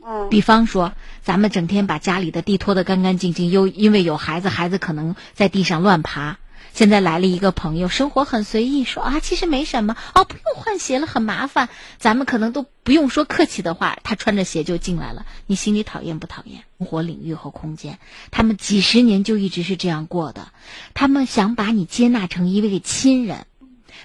[0.04, 0.28] 嗯。
[0.28, 0.92] 比方说，
[1.22, 6.38] 咱们整天把家里的地拖得干干净净，又因为有孩子，孩子可能在地上乱爬。
[6.72, 11.68] 现在来了一个朋友，生活很随意，说啊，其实没什么哦，不用换鞋了，很麻烦。
[11.98, 16.64] 咱们可能都不用说客气的话，他穿着鞋就进来了，你心里讨厌不讨厌？
[16.78, 17.98] 生活领域和空间，
[18.30, 20.48] 他们几十年就一直是这样过的。
[20.92, 23.46] 他们想把你接纳成一位亲人，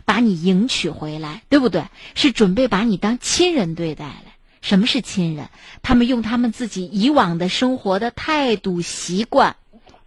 [0.06, 1.86] 把你迎娶回来，对不对？
[2.16, 4.24] 是准备把你当亲人对待了。
[4.62, 5.50] 什么是亲人？
[5.82, 9.58] 他们用他们自己以往的生活的态度、习惯，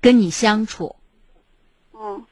[0.01, 0.97] 跟你相处。
[1.93, 2.25] 嗯。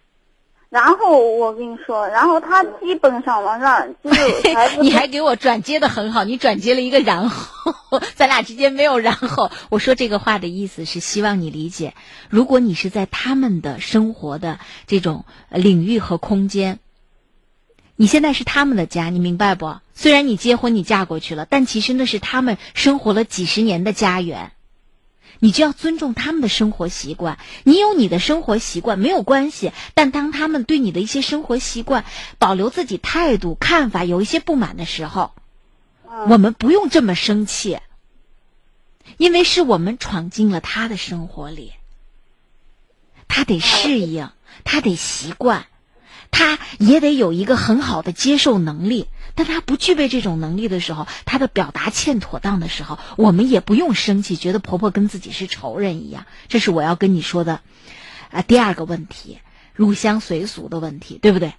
[0.73, 4.11] 然后我跟你说，然后他基本上往那儿就。
[4.81, 9.51] 你还给我转接的很好，你转接了一个然后，咱俩之间没有然后。
[9.69, 11.93] 我说这个话的意思是希望你理解，
[12.31, 16.79] 如果你是在他们的生活的这种领域和空间，
[17.97, 19.77] 你现在是他们的家，你明白不？
[19.93, 24.53] 虽然你结婚你嫁过去了，但其实那是他们生活了几十年的家园。
[25.45, 32.05] 你就要尊重他们的生活习惯，你有你的生活习惯没有关系，但当他们对你的一些生活习惯
[32.39, 35.33] 保留自己态度、看法有一些不满的时候，
[36.29, 37.81] 我们不用这么生气，
[39.17, 41.73] 因为是我们闯进了他的生活里，
[43.27, 44.31] 他得适应，
[44.63, 45.67] 他得习惯。
[46.33, 49.07] 他也得有一个很好的接受能力，
[49.37, 56.27] 但他不具备这种能力的时候，他的表达欠妥当的时候，我们也不用生气，觉得婆婆跟自己是仇人一样。
[56.49, 57.61] 这是我要跟你说的，
[58.31, 59.39] 啊，第二个问题，
[59.75, 61.53] 入乡随俗的问题，对不对？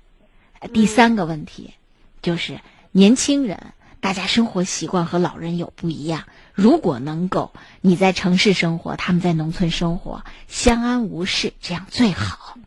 [0.73, 1.73] 第三个问题，
[2.21, 2.59] 就是
[2.91, 6.23] 年轻人，大家生活习惯和老人有不一样。
[6.53, 12.57] 如果能够你在城市生活，他们在农村生活，相安无事，这样最好。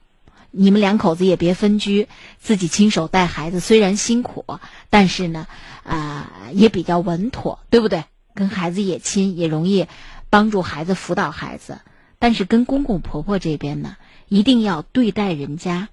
[0.50, 2.08] 你们两口子也别分居，
[2.38, 4.44] 自己亲手带孩子，虽然辛苦，
[4.90, 5.46] 但是呢，
[5.84, 8.04] 啊，也比较稳妥，对不对？
[8.34, 9.86] 跟孩子也亲，也容易
[10.30, 11.80] 帮助孩子辅导孩子。
[12.18, 13.96] 但是跟公公婆婆这边呢，
[14.28, 15.88] 一定要对待人家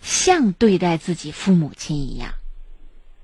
[0.00, 2.34] 像对待自己父母亲一样，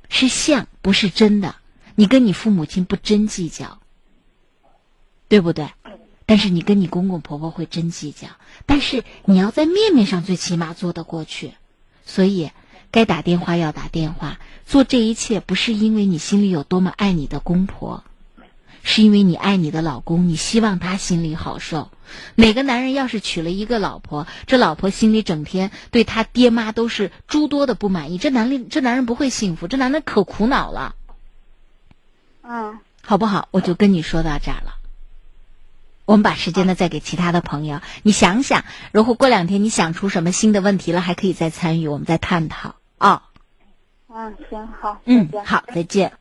[0.08, 1.54] 是像，不是真的。
[1.94, 3.78] 你跟你父母亲不真计较，
[5.28, 5.68] 对不对？
[6.26, 8.28] 但是你跟你公公婆婆会真计较，
[8.66, 11.52] 但是你要在面面上最起码做得过去。
[12.06, 12.50] 所以，
[12.90, 18.04] 该打电话要打电话，做这一切不是因为你心里有多么爱你的公婆，
[18.82, 21.90] 是因为你爱你的老公，你希望他心里好受。
[22.34, 30.94] 哪个男人要是娶了一个老婆，这老婆心里整天对他爹妈都是诸多的不满意，这男人这男人不会幸福，这男人可苦恼了。
[32.42, 33.48] 嗯，好不好？
[33.50, 34.74] 我就跟你说到这儿了。
[36.04, 43.30] 我们把时间呢再给其他的朋友，你想想，如果过两天你想出什么新的问题了，还可以再参与，我们再探讨啊。
[44.08, 46.12] 嗯，行，好，嗯，好，再见。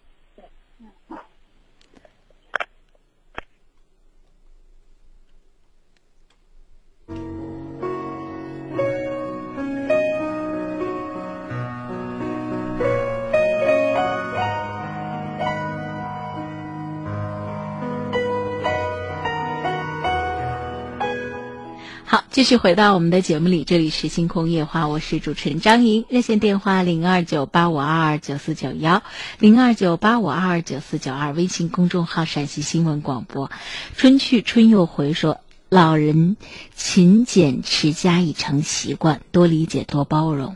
[22.13, 29.01] 好，继续回到我们的节目里，这里是星空夜话，我是主持人张莹，热线电话零二九八五二二九四九幺，
[29.39, 33.49] 零二九八五二二九四九二，微信公众号陕西新闻广播。
[33.97, 36.37] 春去春又回说，老人
[36.75, 40.55] 勤俭持家已成习惯，多理解多包容。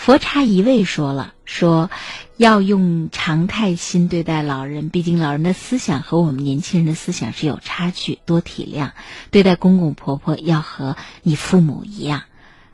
[0.00, 1.90] 佛差一位说了，说
[2.38, 8.92] 要用常态心对待老人，毕竟老人的思想和我们年轻人的思想是有差距，多体谅。
[9.30, 12.22] 对待公公婆婆要和你父母一样，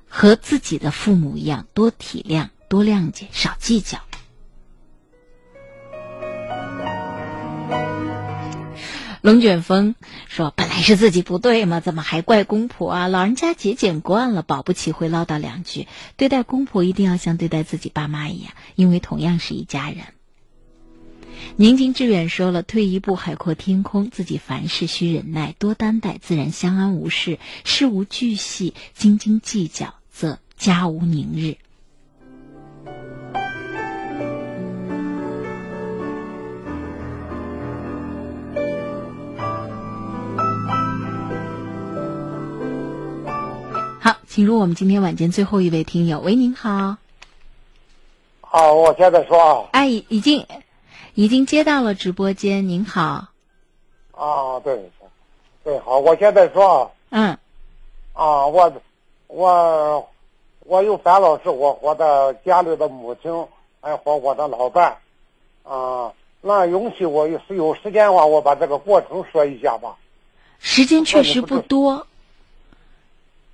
[0.09, 3.99] 和自己的父母一样，多体谅、多谅解，少计较。
[9.27, 9.97] 龙卷风
[10.29, 13.09] 说：“本来是自己不对嘛，怎么还怪公婆啊？
[13.09, 15.89] 老人家节俭惯了，保不齐会唠叨两句。
[16.17, 20.05] 对待公婆一定要像对待自己爸妈一样，因为同样是一家人。”
[21.57, 24.11] 宁静致远说了：“退一步，海阔天空。
[24.11, 27.41] 自己凡事需忍耐，多担待，自然相安无事。
[27.65, 31.57] 事无巨细，斤斤计较，则家无宁日。”
[44.07, 46.21] 好，请入我们今天晚间最后一位听友。
[46.21, 46.97] 喂，您好。
[48.41, 49.69] 好，我现在说啊。
[49.73, 50.47] 哎，已已经，
[51.15, 52.69] 已经接到了直播间。
[52.69, 53.27] 您好。
[54.13, 54.93] 啊，对，
[55.65, 56.91] 对，好，我现在说啊。
[57.11, 57.37] 嗯。
[58.13, 58.73] 啊，我，
[59.27, 60.09] 我，
[60.61, 63.49] 我有烦恼是我和的家里的母亲，
[63.81, 64.99] 还和我的老伴，
[65.65, 66.13] 啊，
[66.43, 69.97] 那允许我有有时间的话，我把这个过程说一下吧。
[70.61, 72.07] 时间确实不多。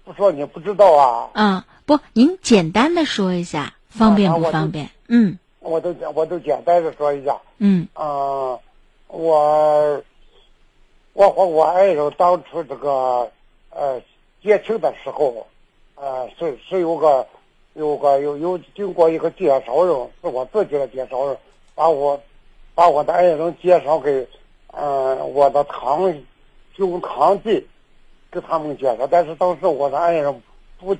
[0.04, 1.30] 不说你不知道啊。
[1.34, 4.90] 啊，不，您简单的说一下，方便不方便？
[5.08, 5.38] 嗯。
[5.60, 7.40] 我都我都简单的说一下。
[7.58, 7.86] 嗯。
[7.94, 8.58] 啊，
[9.06, 10.02] 我，
[11.12, 13.30] 我和我爱人当初这个
[13.70, 14.00] 呃
[14.42, 15.46] 结亲的时候，
[15.94, 17.24] 呃是是有个
[17.74, 21.36] 有个有有经过一个介绍人，是我自己的介绍人，
[21.76, 22.20] 把我
[22.74, 24.26] 把我的爱人介绍给
[24.72, 26.12] 呃我的堂
[26.76, 27.68] 兄堂弟。
[28.32, 30.42] 给他们介绍，但是当时我的爱人
[30.80, 30.96] 不，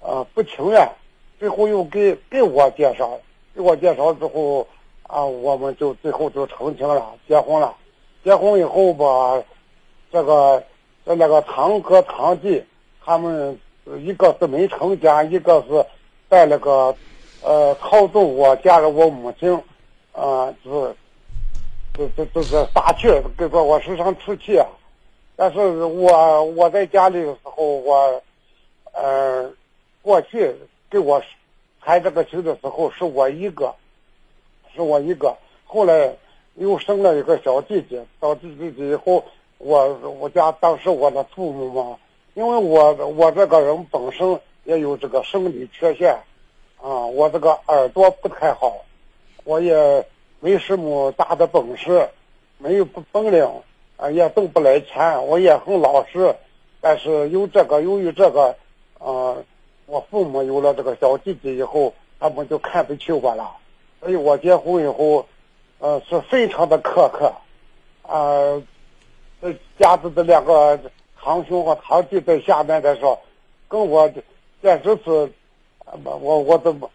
[0.00, 0.88] 呃，不情愿，
[1.38, 3.20] 最后又给给我介绍，
[3.54, 4.66] 给我介绍之后，
[5.02, 7.76] 啊，我们就最后就成亲了，结婚了。
[8.24, 9.42] 结婚以后吧，
[10.10, 10.62] 这个
[11.04, 12.64] 这那个堂哥堂弟，
[13.04, 13.58] 他们
[13.98, 15.84] 一个是没成家，一个是
[16.30, 16.94] 在那个
[17.42, 19.52] 呃操纵我家的我母亲，
[20.12, 20.96] 啊，就是，
[21.92, 24.66] 这这这是打气，跟说我时常出气啊。
[25.40, 28.22] 但是我我在家里的时候，我，
[28.92, 29.50] 呃，
[30.02, 30.54] 过去
[30.90, 31.22] 给我
[31.80, 33.74] 谈这个亲的时候是我一个，
[34.74, 35.34] 是我一个。
[35.64, 36.14] 后来
[36.56, 39.24] 又生了一个小弟弟，小弟弟以后，
[39.56, 41.96] 我我家当时我的父母嘛，
[42.34, 46.18] 因为我我这个人本身也有这个生理缺陷，
[46.82, 48.76] 啊，我这个耳朵不太好，
[49.44, 50.04] 我也
[50.40, 52.06] 没什么大的本事，
[52.58, 53.50] 没有本领。
[54.00, 56.34] 啊，也挣不来钱，我也很老实，
[56.80, 58.56] 但是有这个，由于这个，
[58.98, 59.44] 呃，
[59.84, 63.56] 我父母有了这个小弟弟以后，他们就看不起我了，
[64.00, 65.26] 所以我结婚以后，
[65.80, 67.30] 呃，是非常的苛刻，
[68.00, 68.62] 啊，
[69.42, 70.80] 这家子的两个
[71.20, 73.20] 堂兄和堂弟在下面的时候，
[73.68, 74.10] 跟我
[74.62, 75.30] 简直是，
[76.02, 76.90] 我我怎么，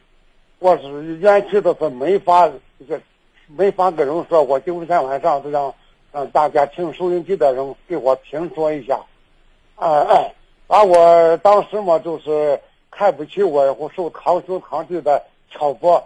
[0.58, 2.50] 我是元气的是没法，
[2.90, 3.00] 这
[3.46, 5.72] 没法跟人说，我今天晚上就让。
[6.16, 8.98] 让大家听收音机的人给我评说一下，
[9.76, 10.08] 啊，
[10.66, 12.58] 把我当时嘛就是
[12.90, 15.22] 看不起我，以后受堂兄堂弟的
[15.52, 16.02] 挑拨，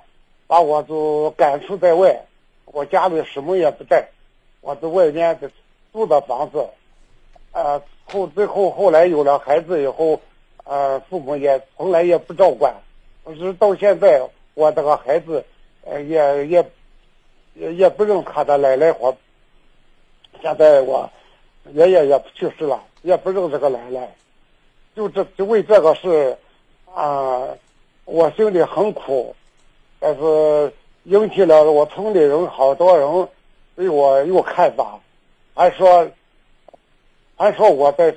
[0.48, 2.19] 把我就赶出在外。
[2.65, 4.03] 我家里什么也不带，
[4.61, 5.40] 我在外面
[5.94, 6.68] 租的房子。
[7.52, 10.19] 呃，后最后后来有了孩子以后，
[10.64, 12.73] 呃，父母也从来也不照管。
[13.23, 15.45] 我是到现在，我这个孩子，
[15.86, 16.65] 呃，也也
[17.53, 19.15] 也也不认他的奶奶和。
[20.41, 21.10] 现在我
[21.73, 24.10] 爷爷也去世了，也不认这个奶奶。
[24.95, 26.38] 就这就为这个事，
[26.93, 27.47] 啊，
[28.06, 29.35] 我心里很苦，
[29.99, 30.73] 但是
[31.03, 33.27] 引起了我村里人好多人
[33.76, 34.99] 对我有看法，
[35.53, 36.07] 还说。
[37.41, 38.11] 还说我在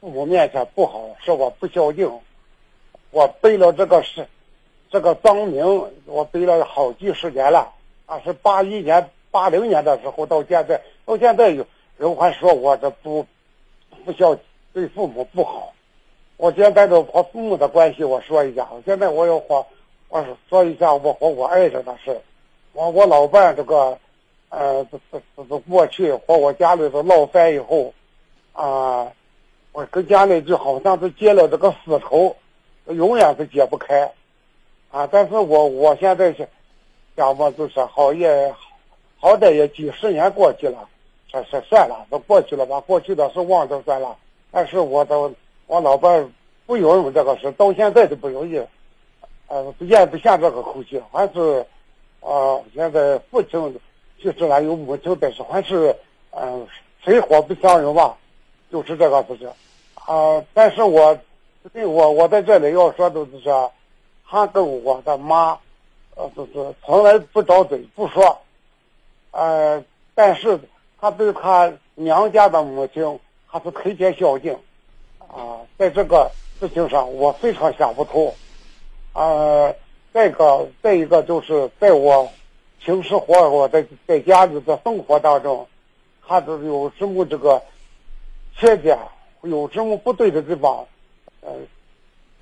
[0.00, 2.08] 父母面前不好，说我不孝敬，
[3.10, 4.24] 我背了这个事
[4.88, 5.64] 这个脏名，
[6.06, 7.72] 我背了好几十年了。
[8.06, 11.66] 啊，是八一年、八零年的时候到现在，到现在有
[11.98, 13.26] 人还说我这不
[14.04, 14.36] 不孝
[14.72, 15.72] 对父母不好。
[16.36, 18.68] 我现在的和父母的关系，我说一下。
[18.72, 19.64] 我现在我要和
[20.08, 22.20] 我说一下我和我爱人的事。
[22.72, 23.98] 我我老伴这个，
[24.48, 27.92] 呃，这这这过去和我家里头闹翻以后。
[28.54, 29.10] 啊，
[29.72, 32.36] 我跟家里就好像是结了这个死仇，
[32.84, 34.12] 永远是解不开，
[34.90, 35.08] 啊！
[35.10, 36.46] 但是我我现在是
[37.16, 38.54] 想嘛，就是好也
[39.18, 40.86] 好歹也几十年过去了，
[41.32, 44.16] 算算算了，都过去了吧，过去的事忘就算了。
[44.52, 45.32] 但是我的
[45.66, 46.32] 我老伴
[46.66, 48.62] 不容易这个事，到现在都不容易，
[49.48, 51.66] 呃，咽不下这个口气，还是
[52.20, 53.80] 啊，现在父亲
[54.18, 55.96] 去世了，有母亲，在是还是
[56.30, 56.64] 嗯，
[57.02, 58.16] 水火不相容吧。
[58.70, 59.46] 就是这个事情，
[59.96, 60.42] 啊！
[60.54, 61.14] 但是我
[61.74, 63.50] 对，我我在这里要说的就是，
[64.26, 65.58] 他跟我的妈，
[66.14, 68.40] 呃，就是从来不张嘴不说，
[69.32, 69.84] 呃，
[70.14, 70.58] 但是
[71.02, 74.56] 他对他娘家的母亲还是特别孝敬，
[75.18, 76.30] 啊，在这个
[76.60, 78.32] 事情上我非常想不通，
[79.12, 79.74] 啊，
[80.14, 82.30] 再一个再一个就是在我
[82.78, 85.66] 平时活我在在家里的生活当中，
[86.24, 87.60] 他都有什么这个。
[88.54, 88.98] 缺点
[89.40, 90.86] 有什么不对的地方，
[91.40, 91.50] 呃，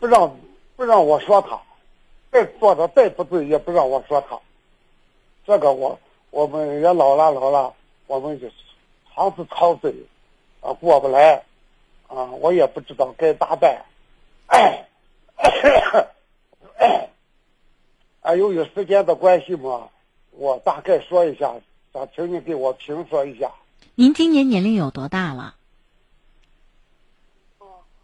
[0.00, 0.36] 不让
[0.74, 1.58] 不让我说他，
[2.32, 4.36] 再做的再不对也不让我说他，
[5.46, 5.96] 这个我
[6.30, 7.72] 我们也老了老了，
[8.10, 8.54] 我们就是
[9.14, 9.94] 常是吵嘴，
[10.60, 11.44] 啊过不来，
[12.08, 13.84] 啊我也不知道该咋办，
[18.20, 19.88] 啊由于时间的关系嘛，
[20.32, 21.54] 我大概说一下，
[21.92, 23.48] 想请你给我评说一下。
[23.94, 25.54] 您今年年龄有多大了？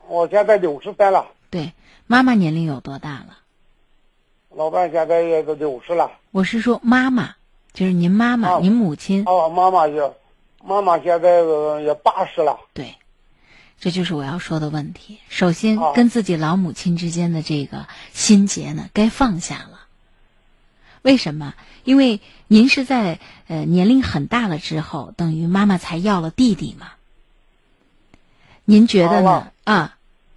[0.06, 1.26] 我现在六十三了。
[1.50, 1.72] 对，
[2.06, 3.38] 妈妈年龄有多大了？
[4.50, 6.12] 老伴现在也都六十了。
[6.30, 7.34] 我是说妈妈，
[7.76, 9.22] 就是您妈妈，您母亲。
[9.26, 10.00] 哦，妈妈也，
[10.64, 11.42] 妈妈现在
[11.82, 12.58] 也八十了。
[12.72, 12.94] 对，
[13.78, 15.18] 这就是我要说的问题。
[15.28, 19.80] 首先，跟自己老母亲之间的这个心结呢，该放下了。
[21.02, 21.52] 为什么？
[21.84, 26.92] 因为您是在呃年龄很大了之后，等于妈妈才要了弟弟嘛。
[28.64, 29.52] 您觉得呢？
[29.64, 29.95] 啊？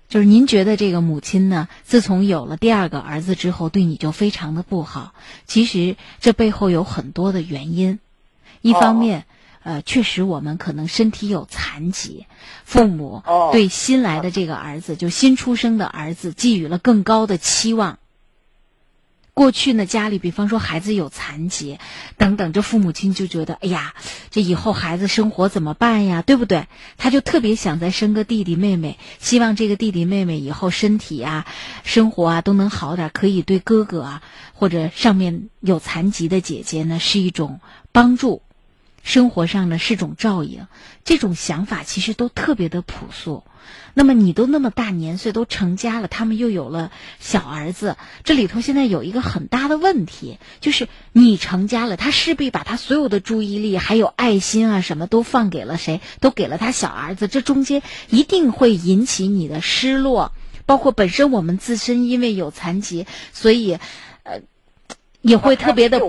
[0.09, 5.13] 就是您觉得这个母亲呢，自从有了第二个儿子之后，对你就非常的不好。
[5.45, 7.99] 其实这背后有很多的原因。
[8.61, 9.25] 一方面，
[9.61, 12.25] 呃，确实我们可能身体有残疾，
[12.65, 13.21] 父母
[13.51, 17.99] 对新来的这个儿子，就新出生的儿子，寄予了更高的期望。
[19.39, 21.79] 过去呢，家里比方说孩子有残疾，
[22.17, 23.93] 等等，这父母亲就觉得，哎呀，
[24.31, 26.21] 这以后孩子生活怎么办呀？
[26.21, 26.67] 对不对？
[26.97, 31.45] 他就特别想再生个弟弟妹妹，希望这个弟弟妹妹以后身体啊、
[31.85, 34.21] 生活啊都能好点，可以对哥哥啊
[34.53, 37.61] 或者上面有残疾的姐姐呢是一种
[37.93, 38.41] 帮助。
[39.09, 40.67] 生活上呢是种照应，
[41.03, 43.43] 这种想法其实都特别的朴素。
[43.95, 56.01] 那么你都那么大年岁，都成家了，他们又有了小儿子，这里头现在有一个很大的问题，就是你成家了，他势必把他所有的注意力还有爱心啊什么都放给了谁？
[56.19, 60.33] 都给了他小儿子，这中间一定会引起你的失落，
[60.67, 63.79] 包括本身我们自身因为有残疾，所以
[64.21, 64.41] 呃
[65.21, 65.99] 也会特别的。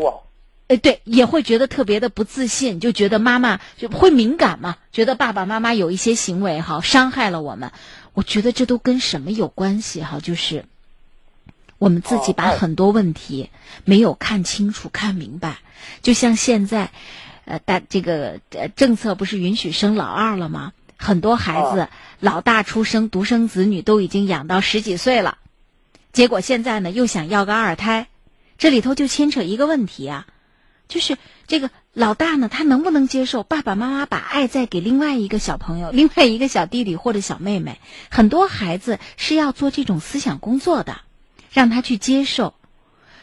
[0.71, 7.73] 哎，对，也会觉得特别的不自信，就觉得妈妈就会敏感嘛，觉得爸爸妈妈有一些行为哈伤害了我们。
[8.15, 10.21] 我觉得这都跟什么有关系哈？
[10.21, 10.67] 就是
[11.79, 13.51] 我们自己把很多问题
[13.85, 15.59] 没有看清楚、看明白。
[16.03, 16.93] 就像现在，
[17.47, 20.73] 呃，大这个呃政策不是允许生老二了吗？
[20.97, 21.89] 很多孩子
[22.21, 25.39] 老大出生，独生子女都已经养到十几岁了，
[26.13, 28.07] 结果现在呢又想要个二胎，
[28.57, 30.29] 这里头就牵扯一个问题啊。
[30.91, 37.81] 就是这个老大呢，他能不能接受爸爸妈妈把爱再给另外一个小朋友、另外一个小弟弟或者小妹妹？
[38.11, 41.01] 很多孩子是要做这种思想工作的。
[41.53, 42.55] 让他去接受。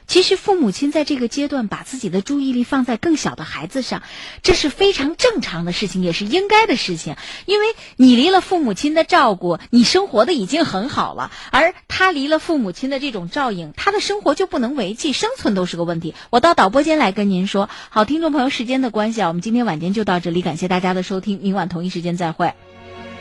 [0.08, 4.02] 其实父母亲在这个阶段把自己的注意力放在更小的孩子上，
[4.42, 7.18] 这是非常正常的事情，也是应该的事情。
[7.46, 7.66] 因为
[7.98, 16.16] 你离了父母亲的照顾，你生活的已经很好了，而他离了父母亲的这种照应，他的生活就不能维系，生存都是个问题。
[16.30, 22.54] 我到导播间来跟您说，好，听众朋友，时间的关系啊，我们今天晚间就到这里，感谢大家的收听，明晚同一时间再会。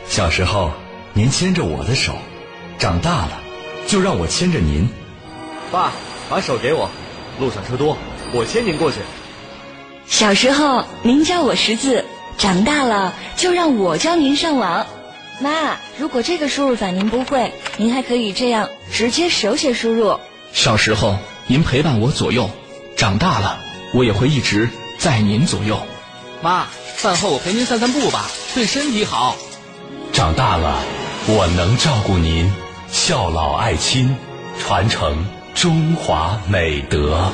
[0.07, 0.71] 小时候，
[1.13, 2.15] 您牵着我的手，
[2.79, 3.41] 长大了，
[3.87, 4.87] 就让我牵着您。
[5.69, 5.91] 爸。
[6.29, 6.89] 把手给我，
[7.39, 7.97] 路上车多，
[8.33, 8.97] 我牵您过去。
[10.07, 12.05] 小时候您教我识字，
[12.37, 14.85] 长大了就让我教您上网。
[15.39, 20.19] 妈，如果这个输入法您不会，您还可以这样直接手写输入。
[20.51, 22.49] 小时候您陪伴我左右，
[22.95, 23.59] 长大了
[23.93, 25.79] 我也会一直在您左右。
[26.41, 28.25] 妈，饭后我陪您散散步吧，
[28.55, 29.35] 对身体好。
[30.11, 30.81] 长大了，
[31.27, 32.51] 我能照顾您，
[32.89, 34.15] 孝老爱亲，
[34.59, 35.36] 传承。
[35.59, 37.31] 中华美德。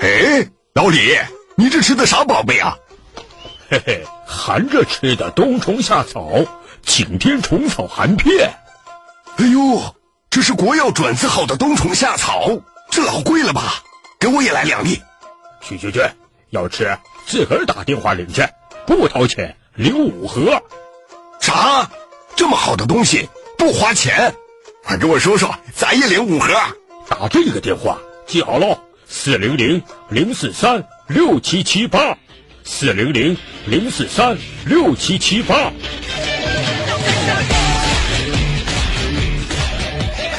[0.00, 1.18] 哎，老李，
[1.56, 2.78] 你这吃的啥宝贝啊？
[3.68, 6.30] 嘿嘿，含着吃的冬虫夏草，
[6.82, 8.54] 景天虫草含片。
[9.38, 9.92] 哎呦，
[10.30, 12.48] 这是国药准字号的冬虫夏草，
[12.92, 13.82] 这老贵了吧？
[14.20, 15.02] 给我也来两粒。
[15.60, 16.00] 去去去。
[16.50, 18.46] 要吃自个儿打电话领去，
[18.86, 20.62] 不掏钱，领五盒。
[21.40, 21.90] 啥？
[22.36, 24.34] 这么好的东西不花钱？
[24.82, 26.48] 快给我说说，咱也领五盒。
[27.08, 32.16] 打这个电话，记好喽，四零零零四三六七七八，
[32.64, 33.36] 四零零
[33.66, 35.72] 零四三六七七八。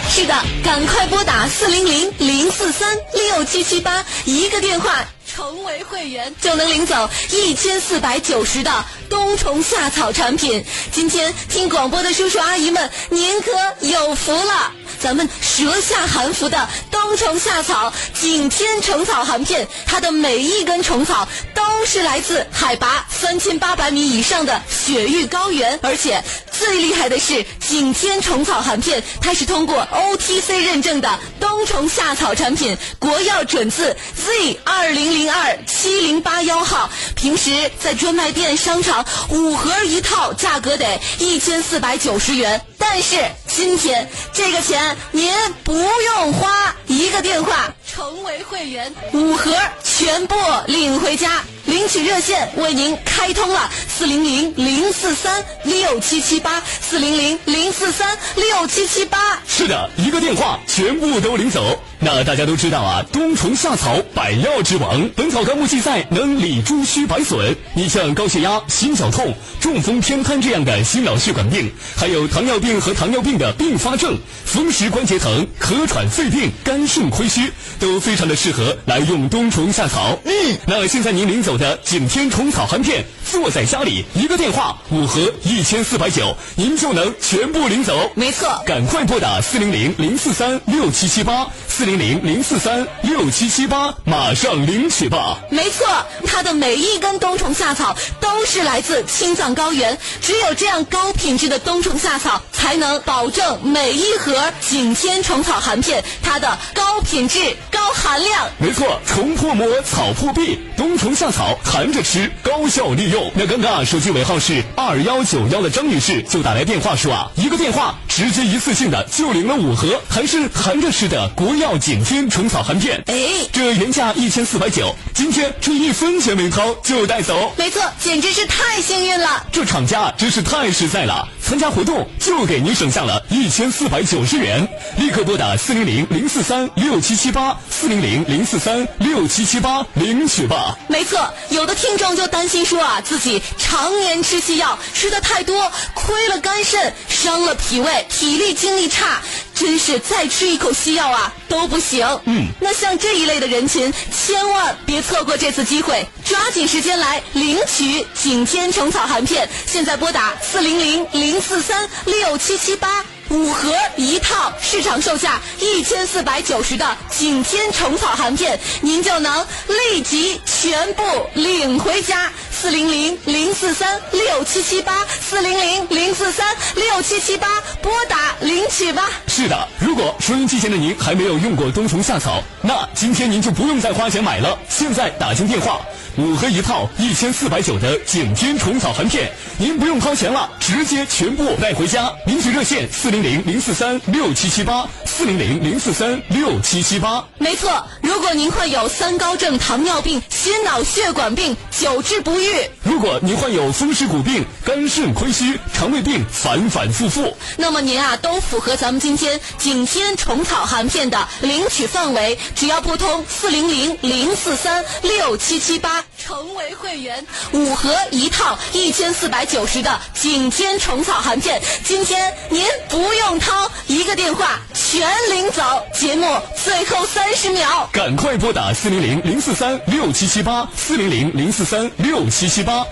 [0.10, 0.34] 是的，
[0.64, 5.06] 赶快拨打四零零零四三六七七八，一个电话。
[5.34, 10.66] 成为会员就能领走一千四百九十的冬虫夏草产品。
[10.92, 14.72] 今天听广播的叔叔阿姨们，您可有福了！
[15.00, 36.90] 咱们舌下含服的冬虫夏草景天虫草含片，它的每一根虫草都是来自海拔三千八百米以上的雪域高原，而且最厉害的是景天虫草含片，它是通过 OTC 认证的冬虫夏草产品，国药准字 Z 二零零二七零八幺号。
[37.16, 43.16] 平时在专卖店、商场五盒一套，价格得一千四百九十元，但是
[43.48, 44.98] 今天这个钱。
[45.12, 45.32] 您
[45.64, 49.52] 不用花一个电话成为会员，五盒
[49.84, 50.36] 全部
[50.68, 51.42] 领回家。
[51.66, 59.40] 领取热线为您开通了，四零零零四三六七七八，四零零零四三六七七八。
[59.48, 61.80] 是的，一个电话全部都领走。
[62.00, 67.56] 那大家都知道啊，冬虫夏草百药之王，《本草纲目》记载能理诸虚百损。
[67.76, 80.18] 你像高血压、心绞痛、中风、偏瘫这样的心脑血管病，还有糖尿病和糖尿病的并发症、风湿关节疼、咳喘肺病、肝肾亏虚，都非常的适合来用冬虫夏草。
[80.24, 80.32] 嗯，
[80.68, 88.12] 那现在您领走的景天虫草含片，坐在家里一个电话五盒一千四百九，您就能全部领走。
[88.14, 91.48] 没错，赶快拨打四零零零四三六七七八
[91.82, 91.92] 四零。
[91.92, 95.38] 零零零四三六七七八，马上领取吧！
[95.50, 95.86] 没错，
[96.26, 108.48] 它的每一根冬虫夏草都是来自青藏高原，只有这样高品质的冬虫夏草，才能保证每一盒景天虫草含片它的高品质、高含量。
[108.58, 113.30] 没错，虫破膜，草破壁，冬虫夏草含着吃，高效利用。
[113.36, 121.71] 那刚刚手机尾号是二幺九幺的张女士就打来电话说啊，一个电话直接一次性的就领了五盒，还是含着吃的国药。
[121.78, 123.16] 景天虫草含片，哎，
[123.52, 127.54] 这原价一千四百九，今天这一分钱没掏就带走。
[127.58, 129.46] 没错，简直是太幸运了。
[129.52, 134.68] 这厂家真是太实在了，参加活动就给您省下了一千四百九十元。
[134.98, 140.78] 立刻拨打四零零零四三六七七八四零零零四三六七七八领取吧。
[140.88, 141.20] 没错，
[141.50, 149.22] 有的听众就担心说啊，自己常年吃西药，吃的太多，亏了肝肾，伤了脾胃，体力精力差。
[149.62, 152.04] 真是再吃一口西药啊都不行。
[152.26, 159.48] 嗯，那像这一类的人群，千万别错过这次机会，抓紧时间来领取景天虫草含片。
[159.68, 171.04] 现在拨打四零零零四三六七七八，五盒一套，市场售价一千四百九十的景天虫草含片，您就能立即全部
[171.34, 172.30] 领回家。
[172.52, 177.48] 四零零零四三六七七八，四零零零四三六七七八，
[177.82, 179.10] 拨打领取吧。
[179.28, 184.60] 是的，如果收音机前的您还没有用过冬虫夏草，那今天您就不用再花钱买了。
[184.70, 185.80] 现在打进电话，
[186.18, 192.12] 五盒一套，一千四百九的景天虫草含片，您不用掏钱了，直接全部带回家。
[192.26, 197.24] 领取热线四零零零四三六七七八，四零零零四三六七七八。
[197.38, 225.62] 没错，如果您患有三高症、糖尿病、心脑血管病，久治不愈；如果您患有风湿骨病、肝肾亏虚、肠胃病，反反复复，那么您啊都符合咱们今天景天虫草含片的领取范围，只要拨通四零零零四三六七七八，成为会员，五盒一套，一千四百九十的景天虫草含片，今天您不用掏，一个电话全领走。
[225.94, 226.26] 节目
[226.64, 232.86] 最后三十秒，赶快拨打四零零零四三六七七八，四零零零四三六七七八。